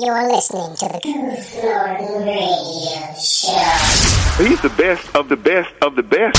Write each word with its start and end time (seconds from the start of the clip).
You're 0.00 0.28
listening 0.32 0.76
to 0.76 0.86
the 0.88 1.00
Goof 1.02 1.64
Norton 1.64 2.22
Radio 2.24 3.14
Show. 3.18 4.44
He's 4.44 4.60
the 4.62 4.72
best 4.76 5.16
of 5.16 5.28
the 5.28 5.36
best 5.36 5.70
of 5.82 5.96
the 5.96 6.02
best. 6.04 6.38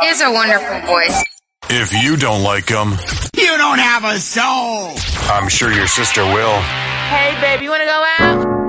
He 0.00 0.06
has 0.06 0.20
a 0.20 0.30
wonderful 0.30 0.80
voice. 0.86 1.24
If 1.70 1.92
you 2.04 2.16
don't 2.16 2.42
like 2.44 2.68
him, 2.68 2.92
You 3.34 3.56
don't 3.56 3.78
have 3.80 4.04
a 4.04 4.18
soul. 4.18 4.92
I'm 5.32 5.48
sure 5.48 5.72
your 5.72 5.86
sister 5.88 6.22
will. 6.22 6.60
Hey, 6.60 7.36
babe, 7.40 7.62
you 7.62 7.70
want 7.70 7.80
to 7.82 7.86
go 7.86 8.04
out? 8.20 8.61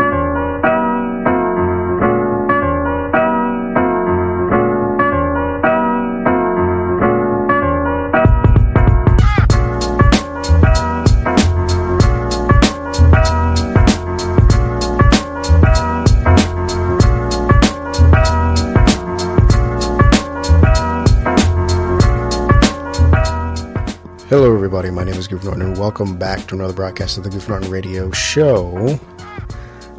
Everybody. 24.74 24.96
My 24.96 25.04
name 25.04 25.20
is 25.20 25.28
Goof 25.28 25.44
Norton, 25.44 25.62
and 25.62 25.78
welcome 25.78 26.18
back 26.18 26.48
to 26.48 26.56
another 26.56 26.74
broadcast 26.74 27.20
of 27.20 27.24
the 27.24 27.30
Goof 27.30 27.48
Norton 27.48 27.70
Radio 27.70 28.10
Show. 28.10 29.00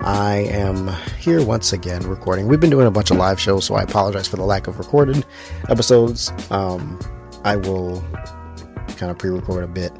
I 0.00 0.48
am 0.50 0.88
here 1.16 1.44
once 1.44 1.72
again 1.72 2.02
recording. 2.08 2.48
We've 2.48 2.58
been 2.58 2.70
doing 2.70 2.88
a 2.88 2.90
bunch 2.90 3.12
of 3.12 3.16
live 3.16 3.38
shows, 3.38 3.66
so 3.66 3.76
I 3.76 3.84
apologize 3.84 4.26
for 4.26 4.34
the 4.34 4.42
lack 4.42 4.66
of 4.66 4.80
recorded 4.80 5.24
episodes. 5.68 6.32
Um, 6.50 6.98
I 7.44 7.54
will 7.54 8.02
kind 8.96 9.12
of 9.12 9.18
pre-record 9.18 9.62
a 9.62 9.68
bit 9.68 9.92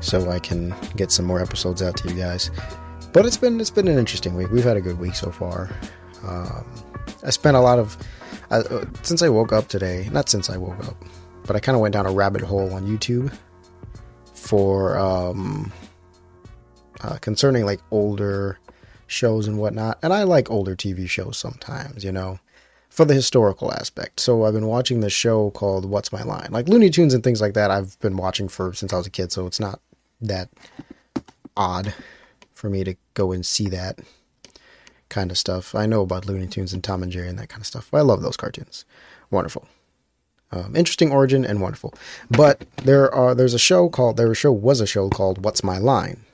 so 0.00 0.28
I 0.28 0.40
can 0.40 0.74
get 0.96 1.12
some 1.12 1.24
more 1.24 1.40
episodes 1.40 1.80
out 1.80 1.96
to 1.98 2.08
you 2.08 2.16
guys. 2.16 2.50
But 3.12 3.24
it's 3.24 3.36
been 3.36 3.60
it's 3.60 3.70
been 3.70 3.86
an 3.86 3.98
interesting 3.98 4.34
week. 4.34 4.50
We've 4.50 4.64
had 4.64 4.76
a 4.76 4.80
good 4.80 4.98
week 4.98 5.14
so 5.14 5.30
far. 5.30 5.70
Um, 6.26 6.66
I 7.22 7.30
spent 7.30 7.56
a 7.56 7.60
lot 7.60 7.78
of 7.78 7.96
uh, 8.50 8.84
since 9.02 9.22
I 9.22 9.28
woke 9.28 9.52
up 9.52 9.68
today. 9.68 10.08
Not 10.10 10.28
since 10.28 10.50
I 10.50 10.56
woke 10.56 10.84
up, 10.88 11.04
but 11.46 11.54
I 11.54 11.60
kind 11.60 11.76
of 11.76 11.82
went 11.82 11.92
down 11.92 12.06
a 12.06 12.10
rabbit 12.10 12.42
hole 12.42 12.74
on 12.74 12.84
YouTube 12.84 13.32
for 14.48 14.98
um, 14.98 15.70
uh, 17.02 17.18
concerning 17.18 17.66
like 17.66 17.80
older 17.90 18.58
shows 19.06 19.46
and 19.46 19.58
whatnot. 19.58 19.98
And 20.02 20.10
I 20.10 20.22
like 20.22 20.50
older 20.50 20.74
TV 20.74 21.06
shows 21.06 21.36
sometimes, 21.36 22.02
you 22.02 22.10
know, 22.10 22.38
for 22.88 23.04
the 23.04 23.12
historical 23.12 23.70
aspect. 23.74 24.20
So 24.20 24.44
I've 24.44 24.54
been 24.54 24.66
watching 24.66 25.00
this 25.00 25.12
show 25.12 25.50
called 25.50 25.84
What's 25.84 26.12
My 26.12 26.22
Line, 26.22 26.48
like 26.50 26.66
Looney 26.66 26.88
Tunes 26.88 27.12
and 27.12 27.22
things 27.22 27.42
like 27.42 27.52
that. 27.54 27.70
I've 27.70 28.00
been 28.00 28.16
watching 28.16 28.48
for 28.48 28.72
since 28.72 28.94
I 28.94 28.96
was 28.96 29.06
a 29.06 29.10
kid, 29.10 29.32
so 29.32 29.46
it's 29.46 29.60
not 29.60 29.80
that 30.22 30.48
odd 31.54 31.92
for 32.54 32.70
me 32.70 32.84
to 32.84 32.96
go 33.12 33.32
and 33.32 33.44
see 33.44 33.68
that 33.68 33.98
kind 35.10 35.30
of 35.30 35.36
stuff. 35.36 35.74
I 35.74 35.84
know 35.84 36.00
about 36.00 36.24
Looney 36.24 36.46
Tunes 36.46 36.72
and 36.72 36.82
Tom 36.82 37.02
and 37.02 37.12
Jerry 37.12 37.28
and 37.28 37.38
that 37.38 37.50
kind 37.50 37.60
of 37.60 37.66
stuff. 37.66 37.92
I 37.92 38.00
love 38.00 38.22
those 38.22 38.38
cartoons. 38.38 38.86
Wonderful. 39.30 39.68
Um, 40.50 40.74
interesting 40.74 41.12
origin 41.12 41.44
and 41.44 41.60
wonderful. 41.60 41.94
But 42.30 42.64
there 42.82 43.12
are 43.14 43.34
there's 43.34 43.54
a 43.54 43.58
show 43.58 43.88
called 43.88 44.16
there 44.16 44.30
a 44.30 44.36
show 44.36 44.52
was 44.52 44.80
a 44.80 44.86
show 44.86 45.08
called 45.10 45.44
What's 45.44 45.62
My 45.62 45.78
Line, 45.78 46.24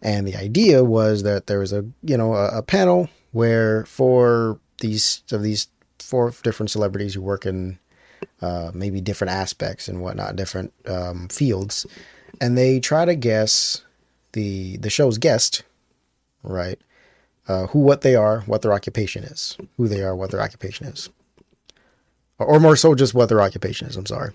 and 0.00 0.26
the 0.26 0.36
idea 0.36 0.84
was 0.84 1.24
that 1.24 1.46
there 1.48 1.58
was 1.58 1.72
a 1.72 1.84
you 2.02 2.16
know 2.16 2.34
a, 2.34 2.58
a 2.58 2.62
panel 2.62 3.08
where 3.32 3.84
four 3.84 4.60
these 4.80 5.24
of 5.32 5.42
these 5.42 5.66
four 5.98 6.32
different 6.42 6.70
celebrities 6.70 7.14
who 7.14 7.22
work 7.22 7.46
in 7.46 7.78
uh, 8.42 8.70
maybe 8.74 9.00
different 9.00 9.32
aspects 9.32 9.88
and 9.88 10.00
whatnot, 10.00 10.36
different 10.36 10.72
um, 10.86 11.26
fields, 11.28 11.86
and 12.40 12.56
they 12.56 12.78
try 12.78 13.04
to 13.04 13.16
guess 13.16 13.82
the 14.34 14.76
the 14.76 14.90
show's 14.90 15.18
guest, 15.18 15.64
right? 16.44 16.78
Uh, 17.48 17.66
who, 17.68 17.80
what 17.80 18.02
they 18.02 18.14
are, 18.14 18.42
what 18.42 18.62
their 18.62 18.72
occupation 18.72 19.24
is, 19.24 19.58
who 19.76 19.88
they 19.88 20.00
are, 20.00 20.14
what 20.14 20.30
their 20.30 20.40
occupation 20.40 20.86
is 20.86 21.08
or 22.44 22.60
more 22.60 22.76
so 22.76 22.94
just 22.94 23.14
what 23.14 23.28
their 23.28 23.40
occupation 23.40 23.88
is. 23.88 23.96
I'm 23.96 24.06
sorry. 24.06 24.32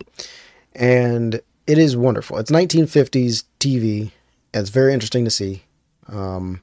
And 0.73 1.41
it 1.67 1.77
is 1.77 1.97
wonderful. 1.97 2.37
It's 2.37 2.51
1950s 2.51 3.43
TV. 3.59 4.11
It's 4.53 4.69
very 4.69 4.93
interesting 4.93 5.25
to 5.25 5.31
see. 5.31 5.63
Um, 6.07 6.61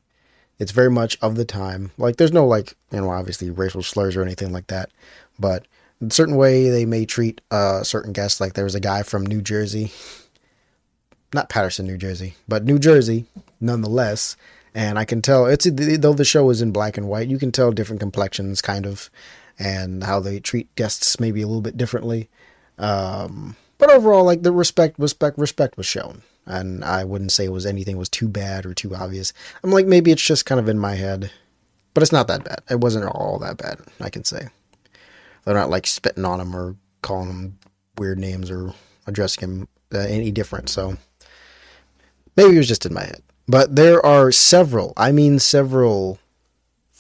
it's 0.59 0.73
very 0.73 0.91
much 0.91 1.19
of 1.21 1.35
the 1.35 1.45
time. 1.45 1.91
Like, 1.99 2.17
there's 2.17 2.33
no, 2.33 2.47
like, 2.47 2.77
you 2.93 3.01
know, 3.01 3.11
obviously 3.11 3.51
racial 3.51 3.83
slurs 3.83 4.17
or 4.17 4.23
anything 4.23 4.53
like 4.53 4.69
that. 4.69 4.91
But 5.39 5.67
a 6.01 6.13
certain 6.13 6.37
way 6.37 6.69
they 6.69 6.85
may 6.85 7.05
treat 7.05 7.41
uh, 7.51 7.83
certain 7.83 8.13
guests. 8.13 8.41
Like, 8.41 8.53
there 8.53 8.65
was 8.65 8.75
a 8.75 8.81
guy 8.81 9.03
from 9.03 9.27
New 9.27 9.43
Jersey. 9.43 9.91
Not 11.35 11.49
Paterson, 11.49 11.87
New 11.87 11.97
Jersey, 11.97 12.35
but 12.47 12.65
New 12.65 12.79
Jersey, 12.79 13.25
nonetheless. 13.61 14.37
And 14.75 14.99
I 14.99 15.05
can 15.05 15.23
tell 15.23 15.47
it's 15.47 15.67
though 15.71 16.13
the 16.13 16.25
show 16.25 16.49
is 16.51 16.63
in 16.63 16.73
black 16.73 16.97
and 16.97 17.09
white, 17.09 17.29
you 17.29 17.39
can 17.39 17.53
tell 17.53 17.73
different 17.73 18.01
complexions, 18.01 18.63
kind 18.63 18.87
of 18.87 19.11
and 19.63 20.03
how 20.03 20.19
they 20.19 20.41
treat 20.41 20.75
guests 20.75 21.21
maybe 21.21 21.41
a 21.41 21.47
little 21.47 21.63
bit 21.63 21.77
differently. 21.77 22.29
Um, 22.79 23.57
but 23.79 23.91
overall, 23.91 24.25
like 24.25 24.43
the 24.43 24.53
respect, 24.53 24.99
respect, 24.99 25.39
respect 25.39 25.77
was 25.77 25.87
shown, 25.87 26.23
and 26.47 26.85
I 26.85 27.05
wouldn't 27.05 27.33
say 27.33 27.45
it 27.45 27.53
was 27.53 27.65
anything 27.65 27.97
was 27.97 28.09
too 28.09 28.29
bad 28.29 28.67
or 28.67 28.75
too 28.75 28.95
obvious. 28.95 29.33
I'm 29.63 29.71
like 29.71 29.87
maybe 29.87 30.11
it's 30.11 30.27
just 30.27 30.47
kind 30.47 30.59
of 30.59 30.69
in 30.69 30.79
my 30.79 30.97
head, 30.97 31.31
but 31.95 32.03
it's 32.03 32.13
not 32.13 32.27
that 32.27 32.45
bad. 32.45 32.63
It 32.69 32.81
wasn't 32.81 33.07
all 33.07 33.39
that 33.39 33.59
bad. 33.59 33.81
I 34.01 34.11
can 34.11 34.25
say 34.25 34.49
they're 35.45 35.55
not 35.55 35.71
like 35.71 35.87
spitting 35.87 36.25
on 36.25 36.41
him 36.41 36.55
or 36.57 36.77
calling 37.03 37.29
him 37.29 37.59
weird 37.99 38.19
names 38.19 38.51
or 38.51 38.75
addressing 39.07 39.43
him 39.43 39.69
uh, 39.95 39.99
any 39.99 40.33
different. 40.33 40.69
So 40.69 40.97
maybe 42.37 42.55
it 42.55 42.59
was 42.59 42.69
just 42.69 42.87
in 42.87 42.95
my 42.95 43.05
head. 43.05 43.23
But 43.47 43.77
there 43.77 44.05
are 44.05 44.33
several. 44.33 44.93
I 44.97 45.13
mean, 45.13 45.39
several 45.39 46.19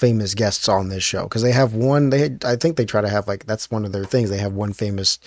famous 0.02 0.34
guests 0.34 0.68
on 0.68 0.88
this 0.88 1.04
show 1.04 1.22
because 1.22 1.42
they 1.42 1.52
have 1.52 1.74
one 1.74 2.10
they 2.10 2.36
I 2.44 2.56
think 2.56 2.76
they 2.76 2.84
try 2.84 3.00
to 3.00 3.08
have 3.08 3.28
like 3.28 3.46
that's 3.46 3.70
one 3.70 3.84
of 3.84 3.92
their 3.92 4.04
things 4.04 4.30
they 4.30 4.38
have 4.38 4.52
one 4.52 4.72
famous 4.72 5.20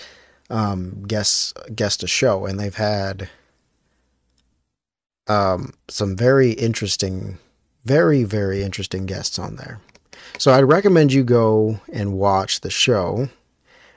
um 0.50 1.02
guest 1.08 1.58
guest 1.74 2.02
a 2.02 2.06
show 2.06 2.44
and 2.44 2.60
they've 2.60 2.74
had 2.74 3.30
um 5.28 5.72
some 5.88 6.14
very 6.14 6.50
interesting 6.50 7.38
very 7.86 8.22
very 8.22 8.62
interesting 8.62 9.06
guests 9.06 9.38
on 9.38 9.56
there. 9.56 9.80
So 10.36 10.52
I'd 10.52 10.64
recommend 10.64 11.10
you 11.10 11.24
go 11.24 11.80
and 11.90 12.12
watch 12.12 12.60
the 12.60 12.68
show 12.68 13.30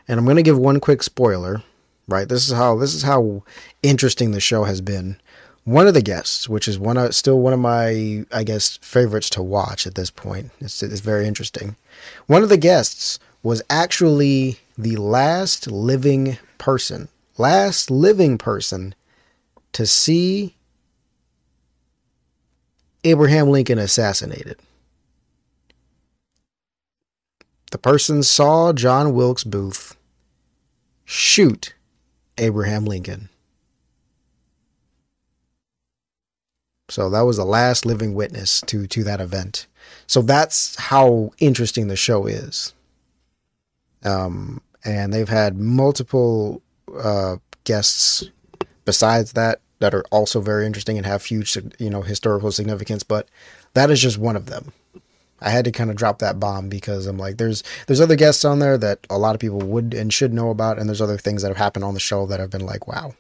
and 0.07 0.17
I'm 0.17 0.23
going 0.23 0.38
to 0.38 0.50
give 0.50 0.57
one 0.57 0.79
quick 0.79 1.03
spoiler, 1.03 1.61
right? 2.07 2.29
This 2.29 2.47
is 2.47 2.56
how 2.56 2.78
this 2.78 2.96
is 2.96 3.03
how 3.03 3.44
interesting 3.84 4.31
the 4.31 4.40
show 4.40 4.63
has 4.63 4.79
been 4.79 5.19
one 5.64 5.88
of 5.88 5.94
the 5.94 6.02
guests, 6.02 6.50
which 6.50 6.68
is 6.68 6.80
one 6.80 6.97
of 6.97 7.14
still 7.16 7.40
one 7.40 7.53
of 7.53 7.59
my 7.59 8.25
I 8.31 8.44
guess 8.44 8.78
favorites 8.78 9.30
to 9.31 9.44
watch 9.44 9.86
at 9.86 9.96
this 9.96 10.09
point. 10.09 10.52
It's, 10.59 10.81
it's 10.81 11.02
very 11.02 11.28
interesting. 11.28 11.75
One 12.28 12.44
of 12.44 12.50
the 12.50 12.58
guests 12.58 13.20
was 13.44 13.62
actually 13.70 14.59
the 14.78 14.97
last 14.97 15.68
living 15.72 16.38
person, 16.58 17.09
last 17.38 17.90
living 17.90 18.38
person 18.38 18.96
to 19.74 19.86
see 19.86 20.56
Abraham 23.03 23.50
Lincoln 23.50 23.80
assassinated. 23.80 24.58
The 27.72 27.78
person 27.78 28.24
saw 28.24 28.74
John 28.74 29.14
Wilkes 29.14 29.44
Booth 29.44 29.96
shoot 31.06 31.76
Abraham 32.38 32.86
Lincoln. 32.86 33.30
So 36.89 37.09
that 37.09 37.22
was 37.22 37.38
the 37.38 37.45
last 37.45 37.85
living 37.85 38.13
witness 38.13 38.61
to 38.61 38.88
to 38.88 39.03
that 39.03 39.22
event. 39.22 39.67
So 40.07 40.22
that's 40.22 40.75
how 40.79 41.31
interesting 41.39 41.88
the 41.88 41.95
show 41.95 42.25
is. 42.25 42.73
Um, 44.03 44.61
and 44.83 45.13
they've 45.13 45.29
had 45.29 45.57
multiple 45.57 46.61
uh, 46.97 47.38
guests 47.63 48.29
besides 48.85 49.33
that 49.33 49.61
that 49.79 49.94
are 49.94 50.03
also 50.11 50.41
very 50.41 50.66
interesting 50.66 50.97
and 50.97 51.05
have 51.05 51.23
huge, 51.23 51.57
you 51.79 51.89
know, 51.89 52.01
historical 52.01 52.51
significance. 52.51 53.03
But 53.03 53.29
that 53.73 53.89
is 53.89 54.01
just 54.01 54.17
one 54.17 54.35
of 54.35 54.47
them. 54.47 54.73
I 55.41 55.49
had 55.52 55.66
to 55.66 55.72
kind 55.72 55.90
of 55.90 55.96
drop 55.96 56.19
that 56.19 56.40
bomb 56.40 56.67
because 56.67 57.05
I'm 57.05 57.17
like, 57.17 57.37
there's 57.37 57.64
there's 57.87 58.02
other 58.02 58.16
guests 58.16 58.43
on 58.43 58.59
there 58.59 58.78
that 58.78 59.05
a 59.09 59.17
lot 59.17 59.35
of 59.35 59.41
people 59.41 59.59
would 59.59 59.93
and 59.93 60.14
should 60.14 60.34
know 60.34 60.49
about, 60.49 60.78
and 60.79 60.90
there's 60.90 61.02
other 61.02 61.17
things 61.17 61.41
that 61.41 61.47
have 61.47 61.58
happened 61.58 61.85
on 61.85 61.93
the 61.93 61.99
show 61.99 62.25
that 62.25 62.40
have 62.40 62.49
been 62.49 62.66
like, 62.66 62.87
wow, 62.87 63.14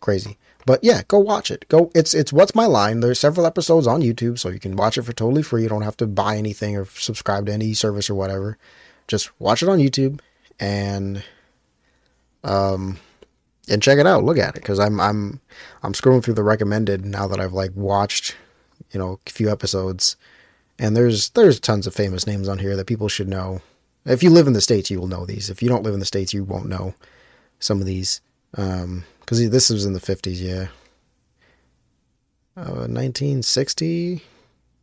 crazy. 0.00 0.38
But 0.66 0.84
yeah, 0.84 1.02
go 1.08 1.18
watch 1.18 1.50
it. 1.50 1.66
Go. 1.68 1.90
It's 1.94 2.14
it's 2.14 2.32
what's 2.32 2.54
my 2.54 2.66
line. 2.66 3.00
There's 3.00 3.18
several 3.18 3.46
episodes 3.46 3.86
on 3.86 4.02
YouTube, 4.02 4.38
so 4.38 4.48
you 4.48 4.60
can 4.60 4.76
watch 4.76 4.98
it 4.98 5.02
for 5.02 5.12
totally 5.12 5.42
free. 5.42 5.62
You 5.62 5.68
don't 5.68 5.82
have 5.82 5.96
to 5.98 6.06
buy 6.06 6.36
anything 6.36 6.76
or 6.76 6.84
subscribe 6.84 7.46
to 7.46 7.52
any 7.52 7.74
service 7.74 8.10
or 8.10 8.14
whatever. 8.14 8.58
Just 9.08 9.30
watch 9.40 9.62
it 9.62 9.68
on 9.68 9.78
YouTube 9.78 10.20
and 10.58 11.24
um 12.44 12.98
and 13.68 13.82
check 13.82 13.98
it 13.98 14.06
out. 14.06 14.24
Look 14.24 14.38
at 14.38 14.56
it 14.56 14.62
because 14.62 14.78
I'm 14.78 15.00
I'm 15.00 15.40
I'm 15.82 15.92
scrolling 15.92 16.22
through 16.22 16.34
the 16.34 16.42
recommended 16.44 17.04
now 17.04 17.26
that 17.28 17.40
I've 17.40 17.52
like 17.52 17.72
watched 17.74 18.36
you 18.92 18.98
know 18.98 19.18
a 19.26 19.30
few 19.30 19.50
episodes, 19.50 20.16
and 20.78 20.96
there's 20.96 21.30
there's 21.30 21.60
tons 21.60 21.86
of 21.86 21.94
famous 21.94 22.26
names 22.26 22.48
on 22.48 22.58
here 22.58 22.76
that 22.76 22.86
people 22.86 23.08
should 23.08 23.28
know. 23.28 23.62
If 24.04 24.22
you 24.22 24.30
live 24.30 24.46
in 24.46 24.54
the 24.54 24.60
states, 24.60 24.90
you 24.90 24.98
will 24.98 25.06
know 25.06 25.26
these. 25.26 25.50
If 25.50 25.62
you 25.62 25.68
don't 25.68 25.82
live 25.82 25.94
in 25.94 26.00
the 26.00 26.06
states, 26.06 26.32
you 26.32 26.42
won't 26.44 26.68
know 26.68 26.94
some 27.58 27.80
of 27.80 27.86
these. 27.86 28.20
Um, 28.56 29.04
because 29.20 29.48
this 29.50 29.70
was 29.70 29.84
in 29.84 29.92
the 29.92 30.00
50s, 30.00 30.40
yeah. 30.40 30.68
Uh, 32.56 32.88
1960, 32.88 34.22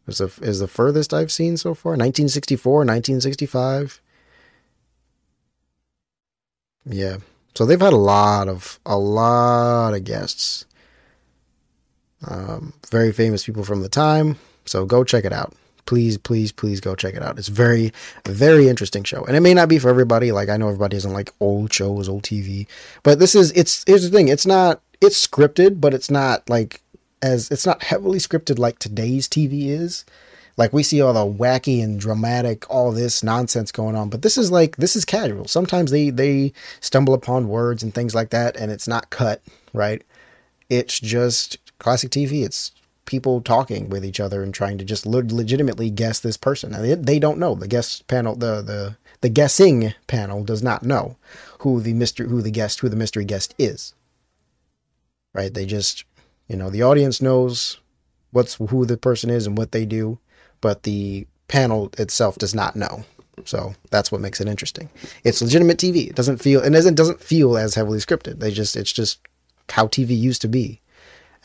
is 0.07 0.17
the 0.19 0.31
is 0.41 0.59
the 0.59 0.67
furthest 0.67 1.13
I've 1.13 1.31
seen 1.31 1.57
so 1.57 1.73
far. 1.73 1.91
1964, 1.91 2.79
1965. 2.79 4.01
Yeah. 6.85 7.17
So 7.55 7.65
they've 7.65 7.79
had 7.79 7.93
a 7.93 7.97
lot 7.97 8.47
of 8.47 8.79
a 8.85 8.97
lot 8.97 9.93
of 9.93 10.03
guests. 10.03 10.65
Um, 12.25 12.73
very 12.89 13.11
famous 13.11 13.45
people 13.45 13.63
from 13.63 13.81
the 13.81 13.89
time. 13.89 14.37
So 14.65 14.85
go 14.85 15.03
check 15.03 15.25
it 15.25 15.33
out. 15.33 15.53
Please, 15.87 16.17
please, 16.17 16.51
please 16.51 16.79
go 16.79 16.95
check 16.95 17.15
it 17.15 17.23
out. 17.23 17.39
It's 17.39 17.47
very, 17.47 17.91
very 18.25 18.69
interesting 18.69 19.03
show. 19.03 19.23
And 19.23 19.35
it 19.35 19.39
may 19.39 19.55
not 19.55 19.69
be 19.69 19.79
for 19.79 19.89
everybody. 19.89 20.31
Like 20.31 20.49
I 20.49 20.57
know 20.57 20.67
everybody 20.67 20.97
doesn't 20.97 21.13
like 21.13 21.33
old 21.39 21.73
shows, 21.73 22.07
old 22.07 22.23
TV. 22.23 22.67
But 23.01 23.17
this 23.17 23.33
is 23.33 23.51
it's 23.53 23.83
here's 23.87 24.03
the 24.03 24.15
thing, 24.15 24.27
it's 24.27 24.45
not 24.45 24.81
it's 25.01 25.25
scripted, 25.25 25.81
but 25.81 25.93
it's 25.95 26.11
not 26.11 26.47
like 26.49 26.81
as 27.21 27.49
it's 27.49 27.65
not 27.65 27.83
heavily 27.83 28.19
scripted 28.19 28.59
like 28.59 28.77
today's 28.79 29.27
TV 29.27 29.69
is. 29.69 30.05
Like 30.57 30.73
we 30.73 30.81
see 30.81 31.01
all 31.01 31.13
the 31.13 31.19
wacky 31.19 31.83
and 31.83 31.99
dramatic, 31.99 32.67
all 32.69 32.91
this 32.91 33.23
nonsense 33.23 33.71
going 33.71 33.95
on, 33.95 34.09
but 34.09 34.23
this 34.23 34.37
is 34.37 34.51
like 34.51 34.75
this 34.77 34.95
is 34.95 35.05
casual. 35.05 35.47
Sometimes 35.47 35.91
they 35.91 36.09
they 36.09 36.51
stumble 36.81 37.13
upon 37.13 37.47
words 37.47 37.83
and 37.83 37.93
things 37.93 38.15
like 38.15 38.31
that, 38.31 38.57
and 38.57 38.71
it's 38.71 38.87
not 38.87 39.09
cut 39.09 39.41
right. 39.73 40.03
It's 40.69 40.99
just 40.99 41.57
classic 41.79 42.09
TV. 42.09 42.43
It's 42.43 42.71
people 43.07 43.41
talking 43.41 43.89
with 43.89 44.05
each 44.05 44.19
other 44.19 44.43
and 44.43 44.53
trying 44.53 44.77
to 44.77 44.85
just 44.85 45.07
le- 45.07 45.23
legitimately 45.23 45.89
guess 45.89 46.19
this 46.19 46.37
person. 46.37 46.71
They, 46.71 46.93
they 46.93 47.17
don't 47.17 47.39
know. 47.39 47.55
The 47.55 47.67
guest 47.67 48.07
panel, 48.07 48.35
the 48.35 48.61
the 48.61 48.97
the 49.21 49.29
guessing 49.29 49.95
panel 50.05 50.43
does 50.43 50.61
not 50.61 50.83
know 50.83 51.17
who 51.61 51.81
the 51.81 51.93
mystery, 51.93 52.27
who 52.27 52.43
the 52.43 52.51
guest, 52.51 52.81
who 52.81 52.89
the 52.89 52.95
mystery 52.95 53.25
guest 53.25 53.55
is. 53.57 53.95
Right? 55.33 55.51
They 55.51 55.65
just, 55.65 56.03
you 56.47 56.55
know, 56.55 56.69
the 56.69 56.83
audience 56.83 57.19
knows 57.19 57.79
what's 58.31 58.55
who 58.55 58.85
the 58.85 58.97
person 58.97 59.31
is 59.31 59.47
and 59.47 59.57
what 59.57 59.71
they 59.71 59.85
do, 59.85 60.19
but 60.61 60.83
the 60.83 61.25
panel 61.47 61.89
itself 61.97 62.37
does 62.37 62.53
not 62.53 62.75
know. 62.75 63.05
So 63.45 63.73
that's 63.89 64.11
what 64.11 64.21
makes 64.21 64.41
it 64.41 64.47
interesting. 64.47 64.89
It's 65.23 65.41
legitimate 65.41 65.77
TV. 65.77 66.09
It 66.09 66.15
doesn't 66.15 66.37
feel 66.37 66.61
and 66.61 66.75
it 66.75 66.95
doesn't 66.95 67.21
feel 67.21 67.57
as 67.57 67.75
heavily 67.75 67.99
scripted. 67.99 68.39
They 68.39 68.51
just 68.51 68.75
it's 68.75 68.91
just 68.91 69.19
how 69.69 69.87
TV 69.87 70.17
used 70.17 70.41
to 70.41 70.47
be 70.47 70.81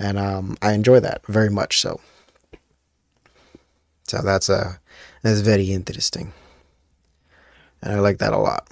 and 0.03 0.19
um, 0.19 0.57
I 0.61 0.73
enjoy 0.73 1.01
that 1.01 1.25
very 1.27 1.49
much. 1.49 1.81
So, 1.81 2.01
so 4.03 4.21
that's 4.23 4.51
uh, 4.51 4.75
that's 5.23 5.41
very 5.41 5.73
interesting, 5.73 6.33
and 7.83 7.93
I 7.95 8.01
like 8.01 8.19
that 8.19 8.33
a 8.33 8.39
lot. 8.39 8.69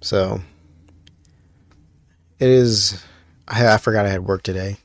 So, 0.00 0.40
it 2.38 2.48
is. 2.48 3.02
I, 3.48 3.74
I 3.74 3.78
forgot 3.78 4.06
I 4.06 4.10
had 4.10 4.24
work 4.24 4.42
today 4.42 4.76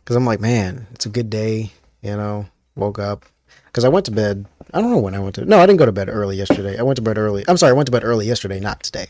because 0.00 0.14
I'm 0.14 0.26
like, 0.26 0.40
man, 0.40 0.86
it's 0.92 1.06
a 1.06 1.10
good 1.10 1.28
day. 1.28 1.72
You 2.00 2.16
know, 2.16 2.46
woke 2.76 2.98
up 2.98 3.26
because 3.66 3.84
I 3.84 3.88
went 3.88 4.06
to 4.06 4.12
bed. 4.12 4.46
I 4.72 4.80
don't 4.80 4.90
know 4.90 4.98
when 4.98 5.14
I 5.14 5.18
went 5.18 5.34
to. 5.34 5.44
No, 5.44 5.58
I 5.58 5.66
didn't 5.66 5.78
go 5.78 5.86
to 5.86 5.92
bed 5.92 6.08
early 6.08 6.36
yesterday. 6.36 6.78
I 6.78 6.82
went 6.82 6.96
to 6.96 7.02
bed 7.02 7.18
early. 7.18 7.44
I'm 7.48 7.56
sorry, 7.56 7.70
I 7.70 7.74
went 7.74 7.86
to 7.86 7.92
bed 7.92 8.04
early 8.04 8.26
yesterday, 8.26 8.60
not 8.60 8.82
today. 8.84 9.08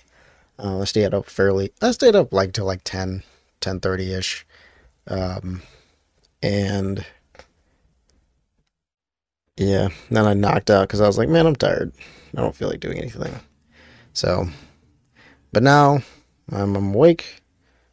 Uh, 0.58 0.81
I 0.81 0.84
stayed 0.84 1.12
up 1.12 1.26
fairly. 1.26 1.73
I 1.82 1.90
stayed 1.90 2.14
up 2.14 2.32
like 2.32 2.52
till 2.52 2.64
like 2.64 2.81
ten, 2.84 3.23
10:30 3.62 4.19
ish, 4.19 4.47
um, 5.09 5.62
and 6.43 7.05
yeah, 9.56 9.88
then 10.11 10.26
I 10.26 10.35
knocked 10.35 10.70
out 10.70 10.88
because 10.88 11.00
I 11.00 11.06
was 11.06 11.19
like, 11.19 11.29
man, 11.29 11.47
I'm 11.47 11.56
tired. 11.56 11.93
I 12.37 12.41
don't 12.41 12.55
feel 12.55 12.69
like 12.69 12.81
doing 12.81 12.99
anything. 12.99 13.35
So, 14.14 14.47
but 15.53 15.62
now 15.62 16.03
I'm, 16.50 16.76
I'm 16.76 16.94
awake. 16.94 17.43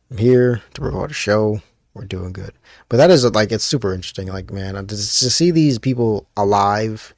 I'm 0.09 0.17
here 0.17 0.61
to 0.73 0.81
record 0.81 1.11
a 1.11 1.13
show. 1.13 1.61
We're 1.93 2.05
doing 2.05 2.33
good. 2.33 2.53
But 2.87 2.97
that 2.97 3.11
is 3.11 3.25
like 3.25 3.51
it's 3.51 3.63
super 3.63 3.93
interesting. 3.93 4.27
Like 4.27 4.51
man, 4.51 4.75
to, 4.75 4.87
to 4.87 4.97
see 4.97 5.51
these 5.51 5.79
people 5.79 6.27
alive 6.37 7.13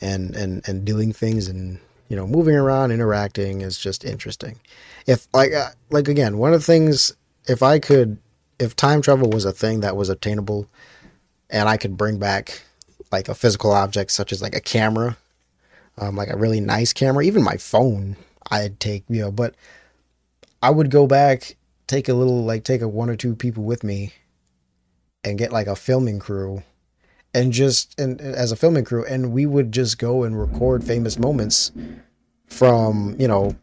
and 0.00 0.34
and 0.36 0.68
and 0.68 0.84
doing 0.84 1.12
things 1.12 1.48
and 1.48 1.80
you 2.08 2.16
know 2.16 2.26
moving 2.26 2.54
around, 2.54 2.92
interacting 2.92 3.62
is 3.62 3.78
just 3.78 4.04
interesting. 4.04 4.60
If 5.06 5.28
like 5.32 5.52
uh, 5.52 5.70
like 5.90 6.08
again, 6.08 6.38
one 6.38 6.52
of 6.52 6.60
the 6.60 6.66
things 6.66 7.14
if 7.48 7.62
I 7.62 7.78
could, 7.78 8.18
if 8.58 8.76
time 8.76 9.02
travel 9.02 9.30
was 9.30 9.44
a 9.44 9.52
thing 9.52 9.80
that 9.80 9.96
was 9.96 10.08
obtainable, 10.08 10.68
and 11.50 11.68
I 11.68 11.76
could 11.76 11.96
bring 11.96 12.18
back 12.18 12.62
like 13.10 13.28
a 13.28 13.34
physical 13.34 13.72
object 13.72 14.10
such 14.10 14.32
as 14.32 14.42
like 14.42 14.54
a 14.54 14.60
camera, 14.60 15.16
um, 15.96 16.16
like 16.16 16.28
a 16.28 16.36
really 16.36 16.60
nice 16.60 16.92
camera, 16.92 17.24
even 17.24 17.42
my 17.42 17.56
phone, 17.56 18.16
I'd 18.50 18.78
take, 18.80 19.04
you 19.08 19.22
know, 19.22 19.30
but 19.32 19.54
I 20.62 20.70
would 20.70 20.90
go 20.90 21.06
back, 21.06 21.56
take 21.86 22.08
a 22.08 22.14
little, 22.14 22.44
like 22.44 22.64
take 22.64 22.82
a 22.82 22.88
one 22.88 23.10
or 23.10 23.16
two 23.16 23.34
people 23.34 23.64
with 23.64 23.82
me, 23.82 24.12
and 25.24 25.38
get 25.38 25.52
like 25.52 25.66
a 25.66 25.76
filming 25.76 26.18
crew, 26.18 26.62
and 27.34 27.52
just 27.52 27.98
and 27.98 28.20
as 28.20 28.52
a 28.52 28.56
filming 28.56 28.84
crew, 28.84 29.04
and 29.06 29.32
we 29.32 29.46
would 29.46 29.72
just 29.72 29.98
go 29.98 30.22
and 30.22 30.38
record 30.38 30.84
famous 30.84 31.18
moments 31.18 31.72
from 32.46 33.16
you 33.18 33.28
know 33.28 33.56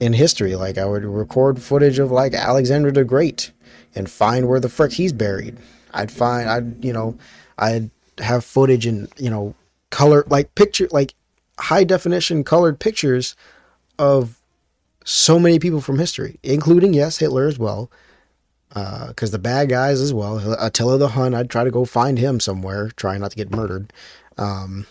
in 0.00 0.12
history. 0.12 0.56
Like 0.56 0.78
I 0.78 0.84
would 0.84 1.04
record 1.04 1.62
footage 1.62 1.98
of 1.98 2.10
like 2.10 2.34
Alexander 2.34 2.90
the 2.90 3.04
Great 3.04 3.52
and 3.94 4.10
find 4.10 4.48
where 4.48 4.60
the 4.60 4.68
frick 4.68 4.92
he's 4.92 5.12
buried. 5.12 5.56
I'd 5.94 6.12
find 6.12 6.48
I'd 6.48 6.84
you 6.84 6.92
know 6.92 7.16
I'd 7.58 7.90
have 8.18 8.44
footage 8.44 8.86
and 8.86 9.08
you 9.16 9.30
know 9.30 9.54
color 9.90 10.24
like 10.28 10.54
picture 10.54 10.88
like 10.90 11.14
high 11.58 11.84
definition 11.84 12.44
colored 12.44 12.78
pictures 12.78 13.34
of 13.98 14.40
so 15.04 15.38
many 15.38 15.58
people 15.58 15.80
from 15.80 15.98
history, 15.98 16.38
including 16.42 16.92
yes 16.92 17.18
Hitler 17.18 17.46
as 17.46 17.58
well. 17.58 17.90
Because 18.68 19.30
uh, 19.30 19.32
the 19.32 19.38
bad 19.38 19.70
guys 19.70 20.02
as 20.02 20.12
well, 20.12 20.54
Attila 20.58 20.98
the 20.98 21.08
Hun, 21.08 21.34
I'd 21.34 21.48
try 21.48 21.64
to 21.64 21.70
go 21.70 21.86
find 21.86 22.18
him 22.18 22.40
somewhere, 22.40 22.90
try 22.90 23.16
not 23.16 23.30
to 23.30 23.36
get 23.36 23.50
murdered. 23.50 23.90
Um, 24.36 24.86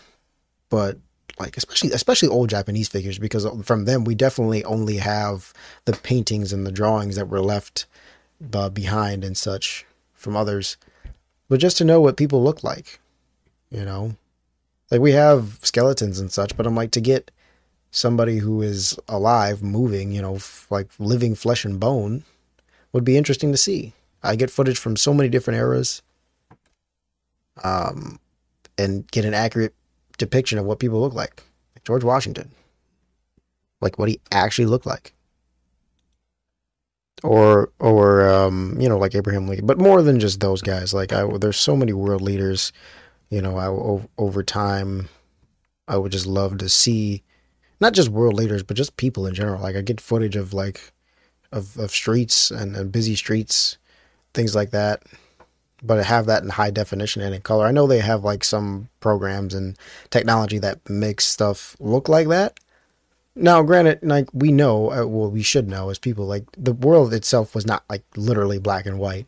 but 0.70 0.98
like 1.38 1.56
especially 1.56 1.92
especially 1.92 2.28
old 2.28 2.50
Japanese 2.50 2.88
figures 2.88 3.18
because 3.18 3.46
from 3.64 3.84
them 3.84 4.04
we 4.04 4.14
definitely 4.14 4.64
only 4.64 4.96
have 4.96 5.52
the 5.84 5.92
paintings 5.92 6.52
and 6.52 6.66
the 6.66 6.72
drawings 6.72 7.16
that 7.16 7.28
were 7.28 7.40
left 7.40 7.86
uh, 8.52 8.68
behind 8.68 9.24
and 9.24 9.36
such 9.36 9.84
from 10.14 10.36
others. 10.36 10.76
But 11.48 11.60
just 11.60 11.76
to 11.78 11.84
know 11.84 12.00
what 12.00 12.16
people 12.16 12.42
look 12.42 12.64
like, 12.64 12.98
you 13.70 13.84
know, 13.84 14.16
like 14.90 15.00
we 15.00 15.12
have 15.12 15.58
skeletons 15.62 16.18
and 16.18 16.32
such, 16.32 16.56
but 16.56 16.66
I'm 16.66 16.74
like 16.74 16.90
to 16.92 17.00
get 17.00 17.30
somebody 17.90 18.38
who 18.38 18.62
is 18.62 18.98
alive, 19.08 19.62
moving, 19.62 20.12
you 20.12 20.22
know, 20.22 20.36
f- 20.36 20.66
like 20.70 20.88
living 20.98 21.34
flesh 21.34 21.64
and 21.64 21.78
bone 21.78 22.24
would 22.92 23.04
be 23.04 23.16
interesting 23.16 23.52
to 23.52 23.58
see. 23.58 23.92
I 24.22 24.36
get 24.36 24.50
footage 24.50 24.78
from 24.78 24.96
so 24.96 25.14
many 25.14 25.28
different 25.28 25.58
eras 25.58 26.02
um, 27.62 28.18
and 28.76 29.08
get 29.10 29.24
an 29.24 29.34
accurate 29.34 29.74
depiction 30.18 30.58
of 30.58 30.64
what 30.64 30.78
people 30.78 31.00
look 31.00 31.14
like. 31.14 31.42
like 31.74 31.84
George 31.84 32.04
Washington, 32.04 32.50
like 33.80 33.98
what 33.98 34.08
he 34.08 34.20
actually 34.30 34.66
looked 34.66 34.86
like, 34.86 35.14
or 37.22 37.70
or 37.78 38.28
um, 38.28 38.76
you 38.80 38.88
know 38.88 38.98
like 38.98 39.14
Abraham 39.14 39.46
Lincoln, 39.46 39.66
but 39.66 39.78
more 39.78 40.02
than 40.02 40.20
just 40.20 40.40
those 40.40 40.62
guys. 40.62 40.94
Like 40.94 41.12
I, 41.12 41.26
there's 41.38 41.56
so 41.58 41.76
many 41.76 41.92
world 41.92 42.22
leaders. 42.22 42.72
You 43.30 43.42
know, 43.42 43.56
I 43.56 43.66
over 44.18 44.42
time, 44.42 45.08
I 45.88 45.96
would 45.96 46.12
just 46.12 46.26
love 46.26 46.58
to 46.58 46.68
see, 46.68 47.22
not 47.80 47.92
just 47.92 48.08
world 48.08 48.34
leaders, 48.34 48.62
but 48.62 48.76
just 48.76 48.96
people 48.96 49.26
in 49.26 49.34
general. 49.34 49.60
Like 49.60 49.76
I 49.76 49.80
get 49.80 50.00
footage 50.00 50.36
of 50.36 50.52
like, 50.52 50.92
of 51.52 51.76
of 51.76 51.90
streets 51.90 52.50
and, 52.50 52.76
and 52.76 52.92
busy 52.92 53.16
streets, 53.16 53.78
things 54.32 54.54
like 54.54 54.70
that 54.70 55.02
but 55.82 55.96
to 55.96 56.04
have 56.04 56.26
that 56.26 56.42
in 56.42 56.48
high 56.48 56.70
definition 56.70 57.22
and 57.22 57.34
in 57.34 57.42
color. 57.42 57.66
I 57.66 57.72
know 57.72 57.86
they 57.86 58.00
have 58.00 58.24
like 58.24 58.44
some 58.44 58.88
programs 59.00 59.54
and 59.54 59.76
technology 60.10 60.58
that 60.58 60.88
makes 60.88 61.24
stuff 61.24 61.76
look 61.80 62.08
like 62.08 62.28
that. 62.28 62.58
Now, 63.34 63.62
granted, 63.62 63.98
like 64.02 64.28
we 64.32 64.50
know, 64.50 64.90
uh, 64.90 65.06
well, 65.06 65.30
we 65.30 65.42
should 65.42 65.68
know 65.68 65.90
as 65.90 65.98
people, 65.98 66.26
like 66.26 66.44
the 66.56 66.72
world 66.72 67.12
itself 67.12 67.54
was 67.54 67.66
not 67.66 67.84
like 67.90 68.02
literally 68.16 68.58
black 68.58 68.86
and 68.86 68.98
white. 68.98 69.26